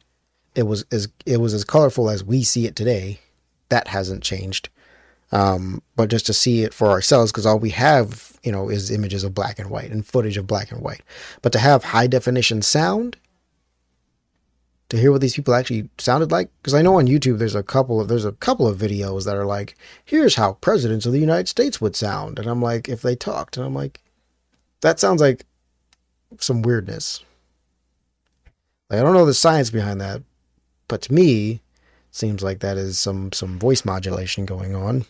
It 0.55 0.63
was 0.63 0.85
as 0.91 1.09
it 1.27 1.37
was 1.37 1.53
as 1.53 1.65
colorful 1.65 2.09
as 2.09 2.25
we 2.25 2.43
see 2.43 2.67
it 2.67 2.75
today. 2.75 3.21
That 3.69 3.89
hasn't 3.89 4.23
changed. 4.23 4.71
Um, 5.31 5.83
but 5.95 6.09
just 6.09 6.25
to 6.27 6.33
see 6.33 6.63
it 6.63 6.73
for 6.73 6.89
ourselves, 6.89 7.31
because 7.31 7.45
all 7.45 7.59
we 7.59 7.69
have, 7.71 8.33
you 8.43 8.51
know, 8.51 8.71
is 8.71 8.91
images 8.91 9.25
of 9.25 9.35
black 9.35 9.59
and 9.59 9.69
white 9.69 9.91
and 9.91 10.07
footage 10.07 10.39
of 10.39 10.47
black 10.47 10.73
and 10.73 10.81
white. 10.81 11.03
But 11.43 11.53
to 11.53 11.59
have 11.59 11.85
high 11.85 12.07
definition 12.07 12.63
sound 12.63 13.19
to 14.89 14.99
hear 14.99 15.13
what 15.13 15.21
these 15.21 15.35
people 15.35 15.55
actually 15.55 15.89
sounded 15.99 16.31
like? 16.31 16.51
Because 16.61 16.75
I 16.75 16.83
know 16.83 16.99
on 16.99 17.07
YouTube 17.07 17.39
there's 17.39 17.55
a 17.55 17.63
couple 17.63 18.01
of 18.01 18.09
there's 18.09 18.25
a 18.25 18.33
couple 18.33 18.67
of 18.67 18.79
videos 18.79 19.25
that 19.25 19.37
are 19.37 19.47
like 19.47 19.77
here's 20.05 20.37
how 20.37 20.55
presidents 20.55 21.07
of 21.07 21.13
the 21.13 21.21
United 21.21 21.49
States 21.49 21.81
would 21.81 21.97
sound. 21.97 22.39
And 22.39 22.49
I'm 22.49 22.63
like 22.63 22.89
if 22.89 23.03
they 23.03 23.17
talked 23.17 23.57
and 23.57 23.67
I'm 23.67 23.75
like 23.75 24.01
that 24.81 25.01
sounds 25.01 25.21
like 25.21 25.45
some 26.39 26.63
weirdness. 26.63 27.25
Like 28.91 29.01
I 29.01 29.03
don't 29.03 29.15
know 29.15 29.27
the 29.27 29.35
science 29.35 29.71
behind 29.71 30.01
that 30.01 30.23
but 30.89 31.03
to 31.03 31.15
me 31.15 31.61
seems 32.11 32.43
like 32.43 32.61
that 32.61 32.77
is 32.77 32.99
some 32.99 33.31
some 33.33 33.59
voice 33.59 33.85
modulation 33.85 34.47
going 34.47 34.75
on 34.75 35.05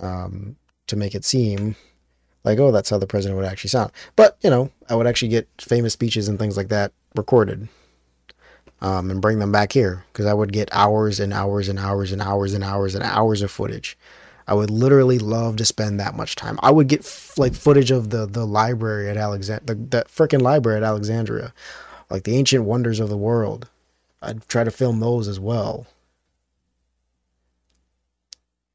um 0.00 0.56
to 0.86 0.96
make 0.96 1.14
it 1.14 1.24
seem 1.24 1.76
like 2.44 2.58
oh 2.58 2.70
that's 2.70 2.90
how 2.90 2.98
the 2.98 3.06
president 3.06 3.36
would 3.38 3.46
actually 3.46 3.70
sound 3.70 3.90
but 4.16 4.36
you 4.42 4.50
know 4.50 4.70
I 4.88 4.94
would 4.94 5.06
actually 5.06 5.28
get 5.28 5.48
famous 5.60 5.92
speeches 5.94 6.28
and 6.28 6.38
things 6.38 6.56
like 6.56 6.68
that 6.68 6.92
recorded. 7.16 7.68
um, 8.80 9.10
and 9.10 9.20
bring 9.22 9.38
them 9.38 9.52
back 9.52 9.72
here 9.72 10.04
because 10.12 10.26
I 10.26 10.34
would 10.34 10.52
get 10.52 10.68
hours 10.72 11.20
and 11.20 11.32
hours 11.32 11.68
and 11.68 11.78
hours 11.78 12.12
and 12.12 12.22
hours 12.22 12.54
and 12.54 12.62
hours 12.64 12.94
and 12.94 13.04
hours 13.04 13.42
of 13.42 13.50
footage. 13.50 13.96
I 14.46 14.52
would 14.54 14.70
literally 14.70 15.18
love 15.18 15.56
to 15.56 15.64
spend 15.64 15.98
that 16.00 16.14
much 16.14 16.36
time. 16.36 16.58
I 16.62 16.70
would 16.70 16.88
get 16.88 17.00
f- 17.00 17.38
like 17.38 17.54
footage 17.54 17.90
of 17.90 18.10
the 18.10 18.26
the 18.26 18.46
library 18.46 19.08
at 19.08 19.16
Alexandria, 19.16 19.66
the, 19.66 19.74
the 19.98 20.04
freaking 20.04 20.42
library 20.42 20.76
at 20.76 20.82
Alexandria, 20.84 21.54
like 22.10 22.24
the 22.24 22.36
ancient 22.36 22.64
wonders 22.64 23.00
of 23.00 23.08
the 23.08 23.16
world. 23.16 23.68
I'd 24.20 24.46
try 24.48 24.64
to 24.64 24.70
film 24.70 25.00
those 25.00 25.28
as 25.28 25.40
well, 25.40 25.86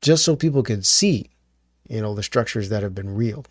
just 0.01 0.23
so 0.23 0.35
people 0.35 0.63
could 0.63 0.85
see, 0.85 1.29
you 1.87 2.01
know, 2.01 2.13
the 2.15 2.23
structures 2.23 2.69
that 2.69 2.83
have 2.83 2.95
been 2.95 3.15
real, 3.15 3.45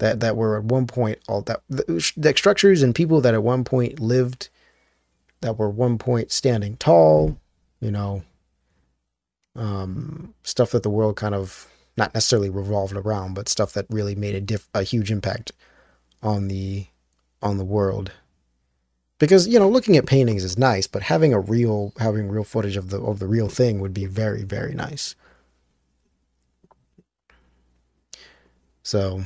that 0.00 0.20
that 0.20 0.36
were 0.36 0.58
at 0.58 0.64
one 0.64 0.86
point 0.86 1.18
all 1.28 1.42
that 1.42 1.62
the, 1.68 2.32
structures 2.36 2.82
and 2.82 2.94
people 2.94 3.20
that 3.20 3.34
at 3.34 3.42
one 3.42 3.64
point 3.64 4.00
lived, 4.00 4.48
that 5.40 5.56
were 5.56 5.70
one 5.70 5.96
point 5.96 6.32
standing 6.32 6.76
tall, 6.76 7.38
you 7.80 7.90
know, 7.90 8.22
um, 9.54 10.34
stuff 10.42 10.72
that 10.72 10.82
the 10.82 10.90
world 10.90 11.16
kind 11.16 11.34
of 11.34 11.68
not 11.96 12.14
necessarily 12.14 12.50
revolved 12.50 12.96
around, 12.96 13.34
but 13.34 13.48
stuff 13.48 13.72
that 13.74 13.86
really 13.90 14.14
made 14.14 14.34
a 14.34 14.40
diff- 14.40 14.68
a 14.74 14.82
huge 14.82 15.10
impact 15.10 15.52
on 16.22 16.48
the 16.48 16.86
on 17.42 17.58
the 17.58 17.64
world. 17.64 18.12
Because 19.18 19.46
you 19.46 19.58
know, 19.58 19.68
looking 19.68 19.96
at 19.96 20.06
paintings 20.06 20.44
is 20.44 20.58
nice, 20.58 20.86
but 20.86 21.02
having 21.02 21.34
a 21.34 21.40
real 21.40 21.92
having 21.98 22.28
real 22.28 22.44
footage 22.44 22.76
of 22.76 22.90
the 22.90 23.00
of 23.00 23.18
the 23.18 23.26
real 23.26 23.48
thing 23.48 23.80
would 23.80 23.94
be 23.94 24.06
very 24.06 24.44
very 24.44 24.74
nice. 24.74 25.14
So, 28.82 29.24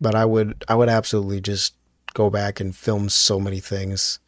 but 0.00 0.14
I 0.14 0.24
would 0.24 0.64
I 0.68 0.74
would 0.74 0.88
absolutely 0.88 1.40
just 1.40 1.74
go 2.14 2.30
back 2.30 2.60
and 2.60 2.74
film 2.74 3.08
so 3.08 3.38
many 3.38 3.60
things 3.60 4.18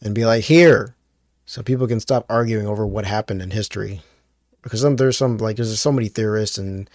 and 0.00 0.14
be 0.14 0.24
like, 0.24 0.44
here, 0.44 0.96
so 1.46 1.62
people 1.62 1.86
can 1.86 2.00
stop 2.00 2.24
arguing 2.28 2.66
over 2.66 2.86
what 2.86 3.04
happened 3.04 3.42
in 3.42 3.50
history. 3.50 4.02
Because 4.62 4.80
some, 4.80 4.96
there's 4.96 5.16
some 5.16 5.38
like 5.38 5.56
there's 5.56 5.78
so 5.78 5.92
many 5.92 6.08
theorists 6.08 6.58
and 6.58 6.88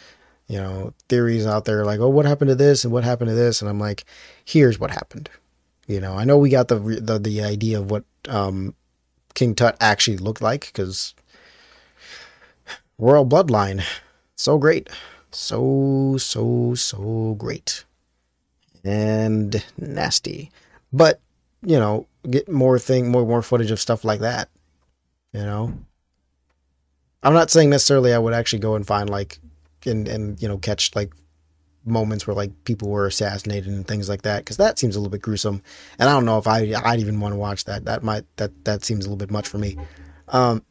you 0.47 0.57
know 0.57 0.93
theories 1.09 1.47
out 1.47 1.65
there 1.65 1.83
like 1.83 1.99
oh 1.99 2.07
what 2.07 2.25
happened 2.25 2.49
to 2.49 2.55
this 2.55 2.83
and 2.83 2.93
what 2.93 3.03
happened 3.03 3.29
to 3.29 3.35
this? 3.35 3.61
And 3.61 3.69
i'm 3.69 3.79
like 3.79 4.05
here's 4.43 4.79
what 4.79 4.91
happened. 4.91 5.29
You 5.87 5.99
know 5.99 6.15
i 6.15 6.23
know 6.23 6.37
we 6.37 6.49
got 6.49 6.67
the 6.67 6.79
the, 6.79 7.19
the 7.19 7.41
idea 7.43 7.79
of 7.79 7.89
what 7.91 8.05
um, 8.27 8.75
king 9.33 9.55
tut 9.55 9.77
actually 9.79 10.17
looked 10.17 10.41
like 10.41 10.67
because 10.67 11.13
royal 12.97 13.25
bloodline 13.25 13.83
so 14.35 14.57
great 14.57 14.89
so 15.35 16.15
so 16.17 16.73
so 16.75 17.35
great 17.37 17.85
and 18.83 19.63
nasty. 19.77 20.51
But 20.93 21.19
you 21.61 21.79
know 21.79 22.07
get 22.29 22.49
more 22.49 22.79
thing 22.79 23.09
more 23.09 23.25
more 23.25 23.41
footage 23.41 23.71
of 23.71 23.79
stuff 23.79 24.03
like 24.03 24.21
that 24.21 24.49
you 25.35 25.41
know? 25.41 25.73
I'm 27.21 27.33
not 27.33 27.49
saying 27.49 27.69
necessarily 27.71 28.13
i 28.13 28.17
would 28.17 28.33
actually 28.33 28.59
go 28.59 28.75
and 28.75 28.85
find 28.85 29.09
like 29.09 29.39
and 29.85 30.07
and 30.07 30.41
you 30.41 30.47
know 30.47 30.57
catch 30.57 30.95
like 30.95 31.11
moments 31.83 32.25
where 32.25 32.35
like 32.35 32.51
people 32.63 32.89
were 32.89 33.05
assassinated 33.05 33.71
and 33.71 33.87
things 33.87 34.07
like 34.09 34.23
that 34.23 34.39
because 34.39 34.57
that 34.57 34.79
seems 34.79 34.95
a 34.95 34.99
little 34.99 35.11
bit 35.11 35.21
gruesome. 35.21 35.61
And 35.99 36.07
i 36.09 36.13
don't 36.13 36.25
know 36.25 36.37
if 36.37 36.47
i 36.47 36.59
i'd 36.85 36.99
even 36.99 37.19
want 37.19 37.33
to 37.33 37.37
watch 37.37 37.65
that. 37.65 37.85
That 37.85 38.03
might 38.03 38.25
that 38.37 38.51
that 38.65 38.83
seems 38.83 39.05
a 39.05 39.09
little 39.09 39.17
bit 39.17 39.31
much 39.31 39.47
for 39.47 39.57
me. 39.57 39.77
Um 40.27 40.63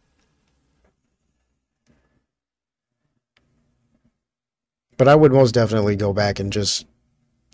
but 4.97 5.09
i 5.09 5.15
would 5.15 5.33
most 5.33 5.53
definitely 5.53 5.97
go 5.97 6.13
back 6.13 6.39
and 6.39 6.53
just 6.53 6.87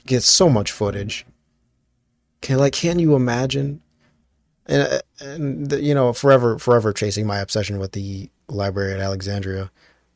get 0.06 0.22
so 0.22 0.48
much 0.48 0.72
footage. 0.72 1.24
Can 2.40 2.58
like 2.58 2.72
can 2.72 2.98
you 2.98 3.14
imagine? 3.14 3.80
And 4.66 5.02
and 5.20 5.72
you 5.72 5.94
know 5.94 6.12
forever 6.12 6.58
forever 6.58 6.92
chasing 6.92 7.26
my 7.26 7.38
obsession 7.38 7.78
with 7.78 7.92
the 7.92 8.30
library 8.48 8.92
at 8.92 9.00
Alexandria 9.00 9.70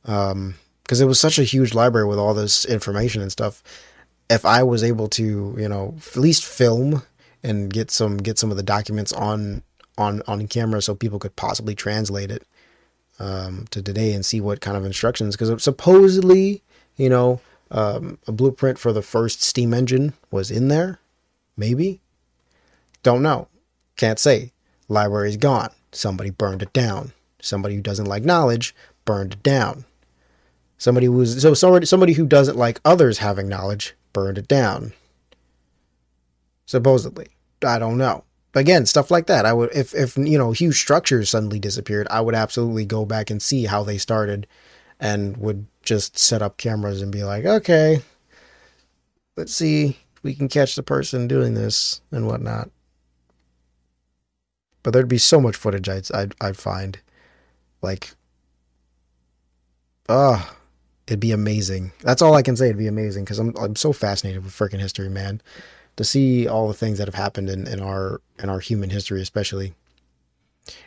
um 0.05 0.57
because 0.83 1.01
it 1.01 1.07
was 1.07 1.21
such 1.21 1.39
a 1.39 1.45
huge 1.45 1.73
library 1.73 2.07
with 2.07 2.19
all 2.19 2.35
this 2.35 2.65
information 2.65 3.23
and 3.23 3.33
stuff. 3.33 3.63
If 4.29 4.45
I 4.45 4.63
was 4.63 4.83
able 4.83 5.09
to 5.11 5.55
you 5.59 5.69
know 5.69 5.95
at 5.97 6.17
least 6.17 6.45
film 6.45 7.03
and 7.43 7.73
get 7.73 7.91
some 7.91 8.19
get 8.19 8.39
some 8.39 8.51
of 8.51 8.57
the 8.57 8.63
documents 8.63 9.13
on 9.13 9.63
on 9.97 10.23
on 10.27 10.49
camera 10.49 10.83
so 10.83 10.95
people 10.95 11.19
could 11.19 11.37
possibly 11.37 11.75
translate 11.75 12.31
it 12.31 12.45
um, 13.21 13.67
to 13.71 13.81
today 13.81 14.13
and 14.13 14.27
see 14.27 14.41
what 14.41 14.61
kind 14.61 14.77
of 14.77 14.85
instructions 14.85 15.37
because 15.37 15.63
supposedly 15.63 16.63
you 16.97 17.09
know 17.09 17.41
um, 17.71 18.19
a 18.27 18.33
blueprint 18.33 18.79
for 18.79 18.93
the 18.93 19.03
first 19.03 19.43
steam 19.43 19.75
engine 19.75 20.13
was 20.31 20.51
in 20.51 20.69
there 20.69 21.01
maybe 21.57 22.01
don't 23.03 23.23
know 23.23 23.49
can't 23.97 24.19
say. 24.19 24.53
Library's 24.89 25.37
gone. 25.37 25.71
Somebody 25.93 26.31
burned 26.31 26.63
it 26.63 26.73
down. 26.73 27.13
Somebody 27.41 27.77
who 27.77 27.81
doesn't 27.81 28.07
like 28.07 28.25
knowledge 28.25 28.75
burned 29.05 29.35
it 29.35 29.43
down. 29.43 29.85
Somebody 30.79 31.07
who's 31.07 31.41
so 31.41 31.55
somebody 31.55 31.87
somebody 31.87 32.15
who 32.15 32.27
doesn't 32.27 32.57
like 32.57 32.81
others 32.85 33.19
having 33.19 33.49
knowledge 33.49 33.95
burned 34.13 34.39
it 34.39 34.49
down. 34.49 34.93
Supposedly. 36.67 37.29
I 37.65 37.79
don't 37.79 37.99
know. 37.99 38.25
Again, 38.55 38.87
stuff 38.87 39.11
like 39.11 39.27
that. 39.27 39.47
I 39.47 39.53
would 39.53 39.71
if 39.75 39.95
if 39.95 40.17
you 40.17 40.37
know 40.37 40.53
huge 40.53 40.79
structures 40.79 41.31
suddenly 41.31 41.59
disappeared, 41.59 42.07
I 42.11 42.21
would 42.21 42.35
absolutely 42.35 42.85
go 42.85 43.05
back 43.05 43.31
and 43.31 43.41
see 43.41 43.65
how 43.67 43.83
they 43.85 43.99
started 43.99 44.47
and 44.99 45.37
would 45.37 45.67
just 45.85 46.19
set 46.19 46.43
up 46.43 46.57
cameras 46.57 47.03
and 47.03 47.13
be 47.13 47.25
like, 47.25 47.45
okay, 47.45 48.01
let's 49.37 49.55
see 49.55 49.99
if 50.17 50.23
we 50.23 50.35
can 50.35 50.49
catch 50.49 50.75
the 50.75 50.83
person 50.83 51.29
doing 51.29 51.55
this 51.55 52.01
and 52.11 52.27
whatnot 52.27 52.71
but 54.85 54.93
there'd 54.93 55.09
be 55.09 55.19
so 55.19 55.41
much 55.41 55.57
footage 55.57 55.89
I'd 55.89 56.13
I'd, 56.15 56.35
I'd 56.41 56.57
find, 56.57 57.01
like, 57.83 58.15
ah, 60.09 60.51
uh, 60.51 60.55
it'd 61.09 61.19
be 61.19 61.33
amazing. 61.33 61.91
That's 62.03 62.23
all 62.23 62.35
I 62.35 62.43
can 62.43 62.55
say. 62.55 62.67
It'd 62.67 62.79
be 62.79 62.87
amazing 62.87 63.25
because 63.25 63.41
I'm 63.41 63.53
I'm 63.57 63.75
so 63.75 63.93
fascinated 63.93 64.45
with 64.45 64.53
freaking 64.53 64.79
history, 64.79 65.09
man. 65.09 65.43
To 65.97 66.05
see 66.05 66.47
all 66.47 66.69
the 66.69 66.75
things 66.75 66.99
that 66.99 67.09
have 67.09 67.15
happened 67.15 67.49
in, 67.49 67.67
in 67.67 67.81
our 67.81 68.21
in 68.41 68.49
our 68.49 68.61
human 68.61 68.91
history, 68.91 69.21
especially. 69.21 69.75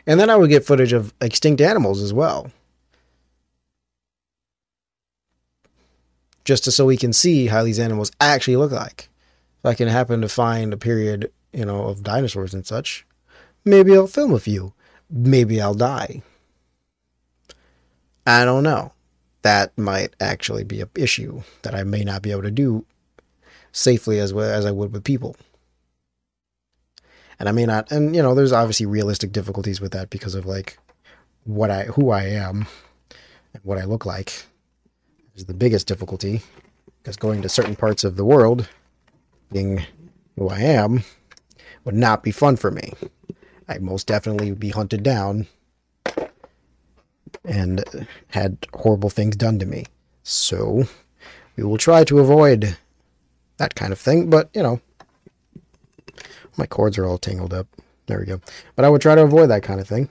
And 0.06 0.18
then 0.18 0.30
I 0.30 0.36
would 0.36 0.50
get 0.50 0.64
footage 0.64 0.92
of 0.92 1.12
extinct 1.20 1.60
animals 1.60 2.00
as 2.00 2.12
well. 2.12 2.50
Just 6.48 6.64
to, 6.64 6.72
so 6.72 6.86
we 6.86 6.96
can 6.96 7.12
see 7.12 7.46
how 7.48 7.62
these 7.62 7.78
animals 7.78 8.10
actually 8.22 8.56
look 8.56 8.72
like. 8.72 9.10
If 9.58 9.66
I 9.66 9.74
can 9.74 9.88
happen 9.88 10.22
to 10.22 10.30
find 10.30 10.72
a 10.72 10.78
period, 10.78 11.30
you 11.52 11.66
know, 11.66 11.88
of 11.88 12.02
dinosaurs 12.02 12.54
and 12.54 12.66
such, 12.66 13.04
Maybe 13.68 13.94
I'll 13.94 14.06
film 14.06 14.32
a 14.32 14.38
few. 14.38 14.72
Maybe 15.10 15.60
I'll 15.60 15.74
die. 15.74 16.22
I 18.26 18.46
don't 18.46 18.62
know. 18.62 18.92
That 19.42 19.76
might 19.76 20.16
actually 20.20 20.64
be 20.64 20.80
an 20.80 20.88
issue 20.94 21.42
that 21.64 21.74
I 21.74 21.82
may 21.82 22.02
not 22.02 22.22
be 22.22 22.30
able 22.30 22.44
to 22.44 22.50
do 22.50 22.86
safely 23.70 24.20
as 24.20 24.32
well 24.32 24.50
as 24.50 24.64
I 24.64 24.70
would 24.70 24.90
with 24.90 25.04
people. 25.04 25.36
And 27.38 27.46
I 27.46 27.52
may 27.52 27.66
not, 27.66 27.92
and 27.92 28.16
you 28.16 28.22
know, 28.22 28.34
there's 28.34 28.52
obviously 28.52 28.86
realistic 28.86 29.32
difficulties 29.32 29.82
with 29.82 29.92
that 29.92 30.08
because 30.08 30.34
of 30.34 30.46
like 30.46 30.78
what 31.44 31.70
I, 31.70 31.84
who 31.84 32.08
I 32.08 32.24
am, 32.24 32.66
and 33.52 33.62
what 33.64 33.76
I 33.76 33.84
look 33.84 34.06
like 34.06 34.46
is 35.38 35.46
the 35.46 35.54
biggest 35.54 35.86
difficulty. 35.86 36.42
Because 37.02 37.16
going 37.16 37.42
to 37.42 37.48
certain 37.48 37.76
parts 37.76 38.04
of 38.04 38.16
the 38.16 38.24
world, 38.24 38.68
being 39.52 39.84
who 40.36 40.48
I 40.48 40.60
am, 40.60 41.04
would 41.84 41.94
not 41.94 42.22
be 42.22 42.32
fun 42.32 42.56
for 42.56 42.70
me. 42.70 42.92
I 43.68 43.78
most 43.78 44.06
definitely 44.06 44.50
would 44.50 44.60
be 44.60 44.70
hunted 44.70 45.02
down 45.02 45.46
and 47.44 47.84
had 48.28 48.66
horrible 48.74 49.10
things 49.10 49.36
done 49.36 49.58
to 49.60 49.66
me. 49.66 49.84
So 50.22 50.84
we 51.56 51.62
will 51.62 51.78
try 51.78 52.04
to 52.04 52.18
avoid 52.18 52.76
that 53.58 53.74
kind 53.74 53.92
of 53.92 53.98
thing, 53.98 54.28
but 54.28 54.50
you 54.54 54.62
know, 54.62 54.80
my 56.56 56.66
cords 56.66 56.98
are 56.98 57.06
all 57.06 57.18
tangled 57.18 57.54
up. 57.54 57.66
There 58.06 58.18
we 58.18 58.26
go. 58.26 58.40
But 58.74 58.84
I 58.84 58.88
would 58.88 59.02
try 59.02 59.14
to 59.14 59.22
avoid 59.22 59.50
that 59.50 59.62
kind 59.62 59.80
of 59.80 59.86
thing. 59.86 60.08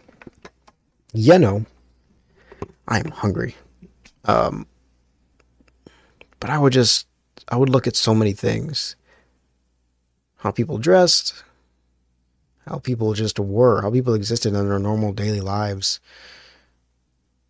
You 1.14 1.38
know, 1.38 1.66
I 2.88 3.00
am 3.00 3.12
hungry. 3.12 3.56
Um, 4.26 4.68
but 6.40 6.50
I 6.50 6.58
would 6.58 6.74
just, 6.74 7.08
I 7.50 7.58
would 7.58 7.70
look 7.70 7.88
at 7.88 7.96
so 7.96 8.14
many 8.14 8.34
things. 8.34 8.96
How 10.38 10.52
people 10.52 10.78
dressed, 10.78 11.44
how 12.68 12.80
people 12.80 13.14
just 13.14 13.40
were, 13.40 13.82
how 13.82 13.92
people 13.92 14.14
existed 14.14 14.54
in 14.54 14.70
their 14.70 14.80
normal 14.80 15.14
daily 15.14 15.42
lives. 15.42 16.00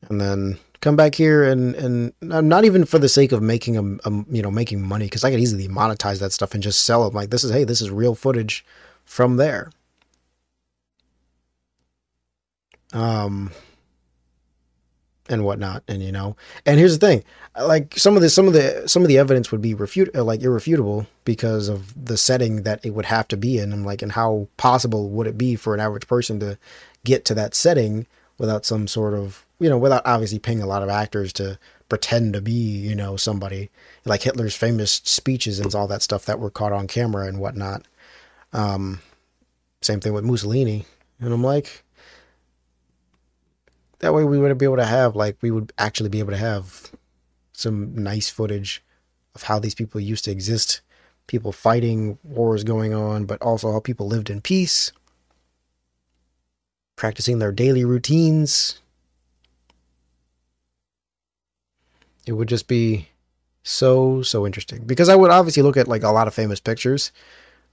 And 0.10 0.22
then 0.22 0.60
come 0.80 0.96
back 0.96 1.16
here 1.16 1.44
and 1.44 1.76
and 1.76 2.14
not 2.22 2.66
even 2.66 2.86
for 2.86 3.00
the 3.00 3.10
sake 3.10 3.32
of 3.32 3.42
making 3.42 3.78
a, 3.78 4.10
a 4.10 4.26
you 4.30 4.42
know 4.42 4.52
making 4.52 4.82
money 4.82 5.06
because 5.06 5.24
I 5.24 5.32
could 5.32 5.40
easily 5.40 5.68
monetize 5.68 6.20
that 6.20 6.32
stuff 6.32 6.54
and 6.54 6.62
just 6.62 6.84
sell 6.84 7.08
it 7.08 7.14
like 7.14 7.30
this 7.30 7.44
is 7.44 7.52
hey 7.52 7.64
this 7.64 7.82
is 7.82 7.90
real 7.90 8.16
footage 8.16 8.64
from 9.06 9.38
there. 9.38 9.72
Um, 12.94 13.52
and 15.30 15.44
whatnot 15.44 15.84
and 15.88 16.02
you 16.04 16.12
know. 16.12 16.36
And 16.66 16.80
here's 16.80 16.98
the 16.98 17.06
thing 17.06 17.24
like 17.60 17.98
some 17.98 18.16
of 18.16 18.22
the 18.22 18.30
some 18.30 18.48
of 18.48 18.54
the 18.54 18.88
some 18.88 19.02
of 19.02 19.08
the 19.08 19.18
evidence 19.18 19.52
would 19.52 19.62
be 19.62 19.74
refute 19.74 20.10
uh, 20.16 20.24
like 20.24 20.42
irrefutable 20.42 21.08
because 21.26 21.70
of 21.70 21.94
the 22.06 22.18
setting 22.18 22.64
that 22.64 22.86
it 22.86 22.92
would 22.92 23.06
have 23.06 23.28
to 23.30 23.38
be 23.38 23.58
in 23.58 23.72
and 23.74 23.86
like 23.86 24.02
and 24.02 24.12
how 24.12 24.48
possible 24.58 25.10
would 25.10 25.28
it 25.28 25.38
be 25.38 25.56
for 25.56 25.74
an 25.74 25.80
average 25.80 26.08
person 26.08 26.40
to 26.40 26.58
get 27.04 27.26
to 27.26 27.34
that 27.34 27.56
setting 27.56 28.06
without 28.38 28.66
some 28.66 28.88
sort 28.88 29.14
of 29.14 29.46
you 29.60 29.70
know 29.70 29.78
without 29.78 30.06
obviously 30.06 30.40
paying 30.40 30.62
a 30.62 30.68
lot 30.68 30.84
of 30.84 30.90
actors 30.90 31.34
to 31.34 31.58
pretend 31.90 32.34
to 32.34 32.42
be 32.42 32.52
you 32.52 32.96
know 32.96 33.16
somebody. 33.16 33.70
Like 34.06 34.24
hitler's 34.24 34.56
famous 34.56 35.02
speeches 35.04 35.60
and 35.60 35.74
all 35.74 35.88
that 35.88 36.02
stuff 36.02 36.26
that 36.26 36.40
were 36.40 36.50
caught 36.50 36.74
on 36.74 36.88
camera 36.88 37.28
and 37.28 37.40
whatnot. 37.40 37.84
Um 38.54 39.02
same 39.82 40.00
thing 40.00 40.14
with 40.14 40.24
mussolini. 40.24 40.86
And 41.20 41.34
i'm 41.34 41.44
like 41.44 41.84
that 44.00 44.14
way 44.14 44.24
we 44.24 44.38
would 44.38 44.58
be 44.58 44.66
able 44.66 44.78
to 44.78 44.86
have 44.86 45.16
like 45.16 45.38
we 45.42 45.52
would 45.52 45.74
actually 45.78 46.10
be 46.10 46.20
able 46.20 46.32
to 46.32 46.38
have 46.38 46.92
some 47.54 47.96
nice 47.96 48.30
footage 48.30 48.84
of 49.36 49.44
how 49.44 49.60
these 49.60 49.76
people 49.76 50.00
used 50.00 50.26
to 50.26 50.32
exist 50.32 50.82
people 51.28 51.52
fighting 51.52 52.18
wars 52.24 52.64
going 52.64 52.94
on 52.94 53.26
but 53.26 53.42
also 53.42 53.72
how 53.72 53.80
people 53.80 54.08
lived 54.08 54.30
in 54.30 54.42
peace 54.42 54.92
practicing 56.98 57.40
their 57.40 57.54
daily 57.54 57.86
routines. 57.86 58.82
It 62.26 62.34
would 62.34 62.50
just 62.50 62.68
be 62.68 63.08
so 63.64 64.22
so 64.22 64.46
interesting. 64.46 64.84
Because 64.86 65.08
i 65.08 65.16
would 65.16 65.32
obviously 65.32 65.64
look 65.64 65.78
at 65.78 65.88
like 65.88 66.04
a 66.04 66.12
lot 66.12 66.28
of 66.28 66.34
famous 66.34 66.60
pictures 66.60 67.14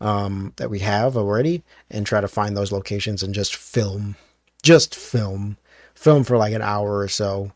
um, 0.00 0.52
that 0.56 0.70
we 0.70 0.80
have 0.80 1.16
already 1.16 1.64
and 1.90 2.06
try 2.06 2.20
to 2.20 2.28
find 2.28 2.56
those 2.56 2.70
locations 2.70 3.22
and 3.22 3.34
just 3.34 3.56
film 3.56 4.16
just 4.62 4.94
film 4.94 5.56
film 5.94 6.24
for 6.24 6.36
like 6.36 6.52
an 6.52 6.62
hour 6.62 6.98
or 6.98 7.08
so. 7.08 7.52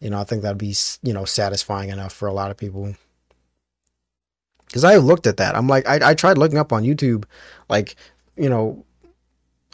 You 0.00 0.10
know, 0.10 0.20
I 0.20 0.24
think 0.24 0.42
that'd 0.42 0.58
be, 0.58 0.74
you 1.02 1.12
know, 1.12 1.24
satisfying 1.24 1.90
enough 1.90 2.12
for 2.12 2.28
a 2.28 2.32
lot 2.32 2.50
of 2.50 2.56
people. 2.56 2.94
Cause 4.72 4.84
I 4.84 4.96
looked 4.96 5.26
at 5.26 5.36
that. 5.38 5.54
I'm 5.54 5.68
like, 5.68 5.86
I, 5.88 6.10
I 6.10 6.14
tried 6.14 6.38
looking 6.38 6.58
up 6.58 6.72
on 6.72 6.82
YouTube, 6.82 7.24
like, 7.68 7.96
you 8.36 8.48
know, 8.48 8.84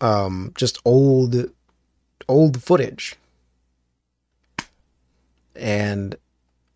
um, 0.00 0.52
just 0.54 0.78
old, 0.84 1.50
old 2.28 2.62
footage. 2.62 3.16
And, 5.56 6.14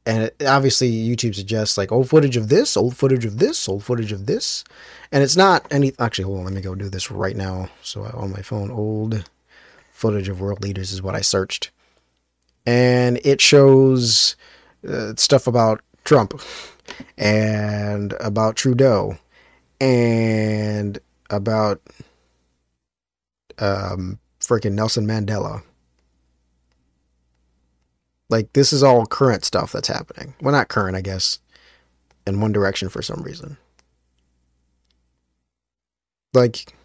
and 0.07 0.25
it, 0.25 0.43
obviously 0.45 0.91
YouTube 0.91 1.35
suggests 1.35 1.77
like 1.77 1.93
old 1.93 2.09
footage 2.09 2.37
of 2.37 2.49
this, 2.49 2.77
old 2.77 2.97
footage 2.97 3.25
of 3.25 3.39
this, 3.39 3.69
old 3.69 3.85
footage 3.85 4.13
of 4.13 4.27
this. 4.27 4.65
And 5.13 5.23
it's 5.23 5.37
not 5.37 5.67
any, 5.71 5.93
actually, 5.99 6.25
hold 6.25 6.39
on, 6.39 6.45
let 6.47 6.55
me 6.55 6.63
go 6.63 6.75
do 6.75 6.89
this 6.89 7.11
right 7.11 7.37
now. 7.37 7.69
So 7.83 8.03
on 8.03 8.33
my 8.33 8.43
phone, 8.43 8.71
old 8.71 9.29
footage 9.97 10.29
of 10.29 10.41
world 10.41 10.63
leaders 10.63 10.93
is 10.93 11.01
what 11.01 11.15
I 11.15 11.23
searched. 11.23 11.71
And 12.67 13.19
it 13.25 13.41
shows 13.41 14.37
uh, 14.87 15.15
stuff 15.17 15.47
about 15.47 15.81
Trump 16.05 16.41
and 17.17 18.15
about 18.21 18.57
Trudeau 18.57 19.19
and 19.81 20.99
about 21.31 21.81
um 23.59 24.19
freaking 24.39 24.73
Nelson 24.73 25.07
Mandela. 25.07 25.63
Like 28.29 28.53
this 28.53 28.73
is 28.73 28.83
all 28.83 29.07
current 29.07 29.45
stuff 29.45 29.73
that's 29.73 29.89
happening. 29.89 30.35
Well, 30.43 30.53
not 30.53 30.69
current, 30.69 30.97
I 30.97 31.01
guess, 31.01 31.41
in 32.27 32.41
one 32.41 32.53
direction 32.53 32.89
for 32.91 33.01
some 33.01 33.23
reason. 33.23 33.57
Like 36.35 36.76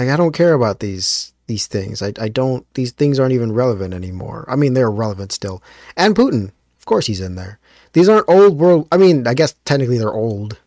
like 0.00 0.08
I 0.08 0.16
don't 0.16 0.32
care 0.32 0.54
about 0.54 0.80
these 0.80 1.34
these 1.46 1.66
things. 1.66 2.00
I 2.00 2.14
I 2.18 2.28
don't 2.28 2.66
these 2.72 2.92
things 2.92 3.20
aren't 3.20 3.34
even 3.34 3.52
relevant 3.52 3.92
anymore. 3.92 4.46
I 4.48 4.56
mean 4.56 4.72
they're 4.72 4.90
relevant 4.90 5.30
still. 5.30 5.62
And 5.94 6.16
Putin, 6.16 6.52
of 6.78 6.86
course 6.86 7.06
he's 7.06 7.20
in 7.20 7.34
there. 7.34 7.58
These 7.92 8.08
aren't 8.08 8.28
old 8.28 8.58
world 8.58 8.88
I 8.90 8.96
mean, 8.96 9.26
I 9.26 9.34
guess 9.34 9.54
technically 9.66 9.98
they're 9.98 10.12
old, 10.12 10.58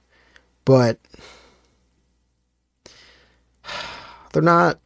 but 0.65 0.99
they're 4.33 4.43
not 4.43 4.79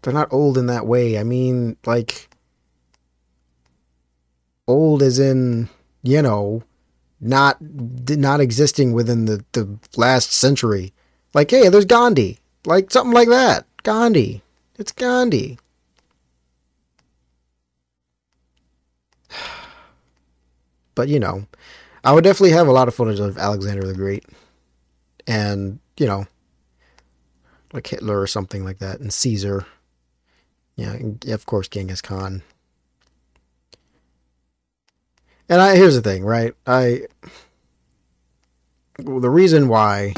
they're 0.00 0.14
not 0.14 0.32
old 0.32 0.56
in 0.56 0.66
that 0.66 0.86
way. 0.86 1.18
I 1.18 1.22
mean, 1.22 1.76
like 1.84 2.30
old 4.66 5.02
as 5.02 5.18
in, 5.18 5.68
you 6.02 6.22
know, 6.22 6.62
not 7.20 7.58
not 7.60 8.40
existing 8.40 8.94
within 8.94 9.26
the 9.26 9.44
the 9.52 9.78
last 9.98 10.32
century. 10.32 10.94
Like, 11.34 11.50
hey, 11.50 11.68
there's 11.68 11.84
Gandhi. 11.84 12.38
Like 12.64 12.90
something 12.90 13.12
like 13.12 13.28
that. 13.28 13.66
Gandhi. 13.82 14.42
It's 14.78 14.92
Gandhi. 14.92 15.58
But, 20.94 21.08
you 21.08 21.18
know, 21.18 21.46
I 22.04 22.12
would 22.12 22.22
definitely 22.22 22.50
have 22.50 22.68
a 22.68 22.72
lot 22.72 22.86
of 22.86 22.94
footage 22.94 23.18
of 23.18 23.38
Alexander 23.38 23.86
the 23.86 23.94
Great. 23.94 24.26
And, 25.26 25.78
you 25.96 26.06
know, 26.06 26.26
like 27.72 27.86
Hitler 27.86 28.20
or 28.20 28.26
something 28.26 28.62
like 28.62 28.78
that. 28.80 29.00
And 29.00 29.10
Caesar. 29.10 29.64
Yeah, 30.76 30.92
and 30.92 31.24
of 31.28 31.46
course, 31.46 31.68
Genghis 31.68 32.02
Khan. 32.02 32.42
And 35.48 35.60
I 35.60 35.76
here's 35.76 35.94
the 35.94 36.02
thing, 36.02 36.24
right? 36.24 36.54
I 36.66 37.06
well, 38.98 39.20
the 39.20 39.30
reason 39.30 39.68
why 39.68 40.14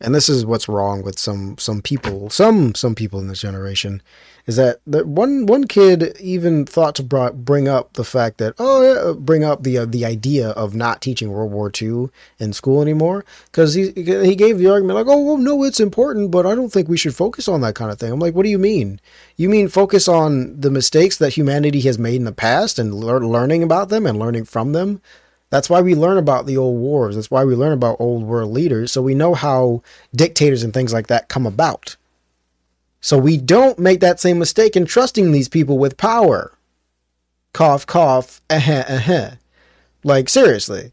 and 0.00 0.14
this 0.14 0.28
is 0.28 0.46
what's 0.46 0.68
wrong 0.68 1.02
with 1.02 1.18
some 1.18 1.56
some 1.58 1.82
people 1.82 2.30
some 2.30 2.74
some 2.74 2.94
people 2.94 3.18
in 3.20 3.28
this 3.28 3.40
generation 3.40 4.00
is 4.48 4.56
that 4.56 4.80
the 4.86 5.04
one 5.04 5.44
one 5.44 5.64
kid 5.64 6.16
even 6.18 6.64
thought 6.64 6.94
to 6.94 7.02
brought, 7.02 7.44
bring 7.44 7.68
up 7.68 7.92
the 7.92 8.04
fact 8.04 8.38
that 8.38 8.54
oh 8.58 8.82
yeah, 8.82 9.12
bring 9.12 9.44
up 9.44 9.62
the 9.62 9.78
uh, 9.78 9.84
the 9.84 10.06
idea 10.06 10.50
of 10.50 10.74
not 10.74 11.02
teaching 11.02 11.30
World 11.30 11.52
War 11.52 11.70
II 11.80 12.08
in 12.38 12.54
school 12.54 12.80
anymore. 12.80 13.26
Because 13.46 13.74
he 13.74 13.92
he 13.94 14.34
gave 14.34 14.58
the 14.58 14.70
argument 14.70 14.96
like 14.96 15.06
oh 15.06 15.20
well, 15.20 15.36
no 15.36 15.62
it's 15.64 15.80
important 15.80 16.30
but 16.30 16.46
I 16.46 16.54
don't 16.54 16.72
think 16.72 16.88
we 16.88 16.96
should 16.96 17.14
focus 17.14 17.46
on 17.46 17.60
that 17.60 17.74
kind 17.74 17.92
of 17.92 17.98
thing. 17.98 18.10
I'm 18.10 18.18
like 18.18 18.34
what 18.34 18.44
do 18.44 18.50
you 18.50 18.58
mean? 18.58 19.00
You 19.36 19.48
mean 19.50 19.68
focus 19.68 20.08
on 20.08 20.58
the 20.58 20.70
mistakes 20.70 21.18
that 21.18 21.34
humanity 21.34 21.80
has 21.82 21.98
made 21.98 22.16
in 22.16 22.24
the 22.24 22.32
past 22.32 22.78
and 22.78 22.94
lear- 22.94 23.20
learning 23.20 23.62
about 23.62 23.90
them 23.90 24.06
and 24.06 24.18
learning 24.18 24.46
from 24.46 24.72
them 24.72 25.02
that's 25.50 25.70
why 25.70 25.80
we 25.80 25.94
learn 25.94 26.18
about 26.18 26.46
the 26.46 26.56
old 26.56 26.78
wars. 26.78 27.14
That's 27.14 27.30
why 27.30 27.44
we 27.44 27.54
learn 27.54 27.72
about 27.72 28.00
old 28.00 28.24
world 28.24 28.52
leaders. 28.52 28.92
So 28.92 29.00
we 29.00 29.14
know 29.14 29.34
how 29.34 29.82
dictators 30.14 30.62
and 30.62 30.74
things 30.74 30.92
like 30.92 31.06
that 31.06 31.28
come 31.28 31.46
about. 31.46 31.96
So 33.00 33.16
we 33.16 33.38
don't 33.38 33.78
make 33.78 34.00
that 34.00 34.20
same 34.20 34.38
mistake 34.38 34.76
in 34.76 34.84
trusting 34.84 35.32
these 35.32 35.48
people 35.48 35.78
with 35.78 35.96
power. 35.96 36.52
Cough, 37.52 37.86
cough, 37.86 38.40
uh-huh, 38.50 38.84
uh-huh. 38.88 39.30
Like, 40.04 40.28
seriously. 40.28 40.92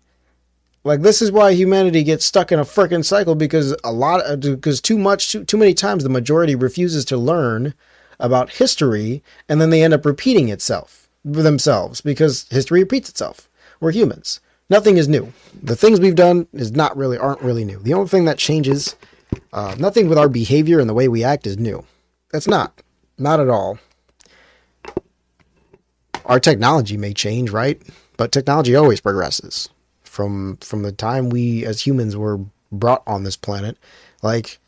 Like, 0.83 1.01
this 1.01 1.21
is 1.21 1.31
why 1.31 1.51
humanity 1.51 2.03
gets 2.03 2.25
stuck 2.25 2.51
in 2.51 2.59
a 2.59 2.63
freaking 2.63 3.03
cycle 3.03 3.35
because 3.35 3.75
a 3.83 3.91
lot 3.91 4.21
of, 4.21 4.39
because 4.39 4.79
too 4.79 4.97
much, 4.97 5.31
too, 5.31 5.43
too 5.43 5.57
many 5.57 5.73
times 5.73 6.03
the 6.03 6.09
majority 6.09 6.55
refuses 6.55 7.03
to 7.05 7.17
learn 7.17 7.73
about 8.19 8.51
history 8.51 9.21
and 9.49 9.59
then 9.59 9.71
they 9.71 9.83
end 9.83 9.93
up 9.93 10.05
repeating 10.05 10.47
itself 10.49 11.09
themselves 11.25 12.01
because 12.01 12.45
history 12.51 12.81
repeats 12.81 13.09
itself. 13.09 13.49
We're 13.79 13.91
humans. 13.91 14.39
Nothing 14.69 14.97
is 14.97 15.07
new. 15.07 15.31
The 15.61 15.75
things 15.75 15.99
we've 15.99 16.15
done 16.15 16.47
is 16.53 16.71
not 16.71 16.97
really 16.97 17.17
aren't 17.17 17.41
really 17.41 17.65
new. 17.65 17.79
The 17.79 17.93
only 17.93 18.07
thing 18.07 18.25
that 18.25 18.37
changes, 18.37 18.95
uh, 19.53 19.75
nothing 19.77 20.09
with 20.09 20.17
our 20.17 20.29
behavior 20.29 20.79
and 20.79 20.89
the 20.89 20.93
way 20.93 21.07
we 21.07 21.23
act 21.23 21.45
is 21.45 21.57
new. 21.57 21.85
That's 22.31 22.47
not, 22.47 22.81
not 23.17 23.39
at 23.39 23.49
all. 23.49 23.77
Our 26.25 26.39
technology 26.39 26.97
may 26.97 27.13
change, 27.13 27.51
right? 27.51 27.81
But 28.17 28.31
technology 28.31 28.75
always 28.75 28.99
progresses. 28.99 29.69
From 30.03 30.57
from 30.57 30.81
the 30.81 30.93
time 30.93 31.29
we 31.29 31.65
as 31.65 31.85
humans 31.85 32.15
were 32.15 32.39
brought 32.71 33.03
on 33.05 33.23
this 33.23 33.35
planet, 33.35 33.77
like 34.23 34.59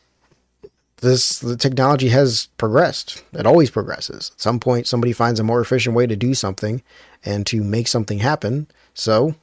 this 0.98 1.40
the 1.40 1.56
technology 1.56 2.10
has 2.10 2.50
progressed. 2.58 3.24
It 3.34 3.46
always 3.46 3.72
progresses. 3.72 4.32
At 4.36 4.42
some 4.42 4.60
point 4.60 4.88
somebody 4.88 5.14
finds 5.14 5.40
a 5.40 5.44
more 5.44 5.62
efficient 5.62 5.96
way 5.96 6.06
to 6.06 6.16
do 6.16 6.34
something 6.34 6.84
and 7.24 7.46
to 7.48 7.64
make 7.64 7.88
something 7.88 8.20
happen. 8.20 8.68
So 8.94 9.36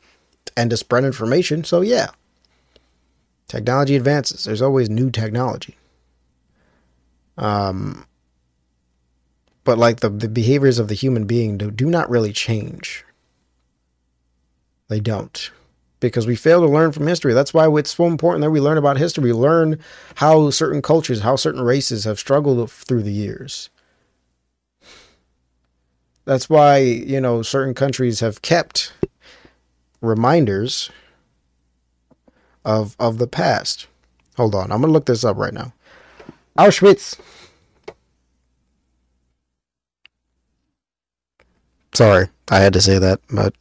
and 0.56 0.70
to 0.70 0.76
spread 0.76 1.04
information. 1.04 1.64
So 1.64 1.80
yeah, 1.80 2.08
technology 3.48 3.96
advances. 3.96 4.44
There's 4.44 4.62
always 4.62 4.90
new 4.90 5.10
technology. 5.10 5.76
Um, 7.36 8.06
but 9.64 9.78
like 9.78 10.00
the, 10.00 10.10
the 10.10 10.28
behaviors 10.28 10.78
of 10.78 10.88
the 10.88 10.94
human 10.94 11.24
being 11.24 11.58
do, 11.58 11.70
do 11.70 11.86
not 11.86 12.08
really 12.10 12.32
change. 12.32 13.04
They 14.88 15.00
don't. 15.00 15.50
Because 16.00 16.26
we 16.26 16.36
fail 16.36 16.60
to 16.60 16.66
learn 16.66 16.92
from 16.92 17.06
history. 17.06 17.32
That's 17.32 17.54
why 17.54 17.66
it's 17.78 17.94
so 17.94 18.04
important 18.04 18.42
that 18.42 18.50
we 18.50 18.60
learn 18.60 18.76
about 18.76 18.98
history. 18.98 19.24
We 19.24 19.32
learn 19.32 19.78
how 20.16 20.50
certain 20.50 20.82
cultures, 20.82 21.20
how 21.20 21.36
certain 21.36 21.62
races 21.62 22.04
have 22.04 22.18
struggled 22.18 22.70
through 22.70 23.02
the 23.02 23.12
years. 23.12 23.70
That's 26.26 26.50
why, 26.50 26.78
you 26.78 27.20
know, 27.20 27.42
certain 27.42 27.74
countries 27.74 28.20
have 28.20 28.42
kept 28.42 28.92
reminders 30.04 30.90
of 32.64 32.96
of 32.98 33.18
the 33.18 33.26
past. 33.26 33.86
Hold 34.36 34.54
on, 34.54 34.72
I'm 34.72 34.80
gonna 34.80 34.92
look 34.92 35.06
this 35.06 35.24
up 35.24 35.36
right 35.36 35.54
now. 35.54 35.72
Auschwitz. 36.58 37.18
Sorry, 41.94 42.28
I 42.50 42.58
had 42.58 42.72
to 42.72 42.80
say 42.80 42.98
that, 42.98 43.20
but 43.30 43.54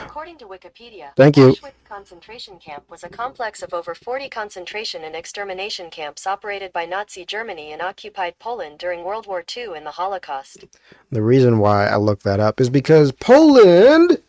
According 0.00 0.38
to 0.38 0.46
Wikipedia, 0.46 1.10
Thank 1.16 1.36
you. 1.36 1.48
Auschwitz 1.52 1.72
concentration 1.88 2.58
camp 2.58 2.84
was 2.88 3.04
a 3.04 3.08
complex 3.08 3.62
of 3.62 3.74
over 3.74 3.94
40 3.94 4.28
concentration 4.28 5.04
and 5.04 5.14
extermination 5.14 5.90
camps 5.90 6.26
operated 6.26 6.72
by 6.72 6.86
Nazi 6.86 7.24
Germany 7.24 7.72
in 7.72 7.80
occupied 7.80 8.38
Poland 8.38 8.78
during 8.78 9.04
World 9.04 9.26
War 9.26 9.44
II 9.56 9.76
and 9.76 9.86
the 9.86 9.92
Holocaust. 9.92 10.64
the 11.10 11.22
reason 11.22 11.58
why 11.58 11.86
I 11.86 11.96
looked 11.96 12.24
that 12.24 12.40
up 12.40 12.60
is 12.60 12.70
because 12.70 13.12
Poland 13.12 14.22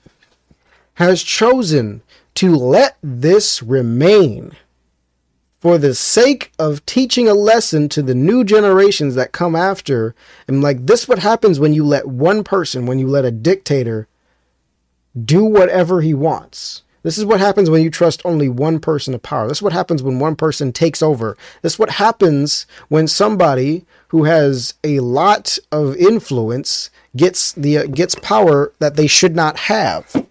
has 0.98 1.22
chosen 1.22 2.02
to 2.34 2.56
let 2.56 2.98
this 3.02 3.62
remain 3.62 4.52
for 5.60 5.78
the 5.78 5.94
sake 5.94 6.52
of 6.58 6.86
teaching 6.86 7.28
a 7.28 7.34
lesson 7.34 7.88
to 7.90 8.02
the 8.02 8.16
new 8.16 8.44
generations 8.44 9.14
that 9.16 9.32
come 9.32 9.56
after. 9.56 10.16
And 10.48 10.62
like 10.62 10.86
this 10.86 11.04
is 11.04 11.08
what 11.08 11.20
happens 11.20 11.60
when 11.60 11.74
you 11.74 11.84
let 11.84 12.08
one 12.08 12.44
person, 12.44 12.86
when 12.86 12.98
you 13.00 13.08
let 13.08 13.26
a 13.26 13.32
dictator 13.32 14.08
do 15.26 15.44
whatever 15.44 16.02
he 16.02 16.14
wants. 16.14 16.82
This 17.04 17.20
is 17.20 17.26
what 17.26 17.40
happens 17.40 17.70
when 17.70 17.84
you 17.84 17.92
trust 17.92 18.22
only 18.26 18.50
one 18.50 18.80
person 18.80 19.14
of 19.14 19.22
power. 19.22 19.48
This 19.48 19.60
is 19.60 19.62
what 19.62 19.74
happens 19.74 20.02
when 20.02 20.18
one 20.18 20.36
person 20.36 20.74
takes 20.74 21.04
over. 21.04 21.38
This 21.62 21.74
is 21.74 21.80
what 21.80 21.92
happens 21.92 22.66
when 22.88 23.08
somebody 23.08 23.86
who 24.08 24.24
has 24.24 24.74
a 24.84 25.00
lot 25.00 25.60
of 25.72 25.96
influence 25.96 26.90
gets 27.16 27.52
the 27.54 27.78
uh, 27.78 27.86
gets 27.86 28.16
power 28.16 28.74
that 28.80 28.96
they 28.96 29.08
should 29.08 29.36
not 29.36 29.58
have. 29.58 30.26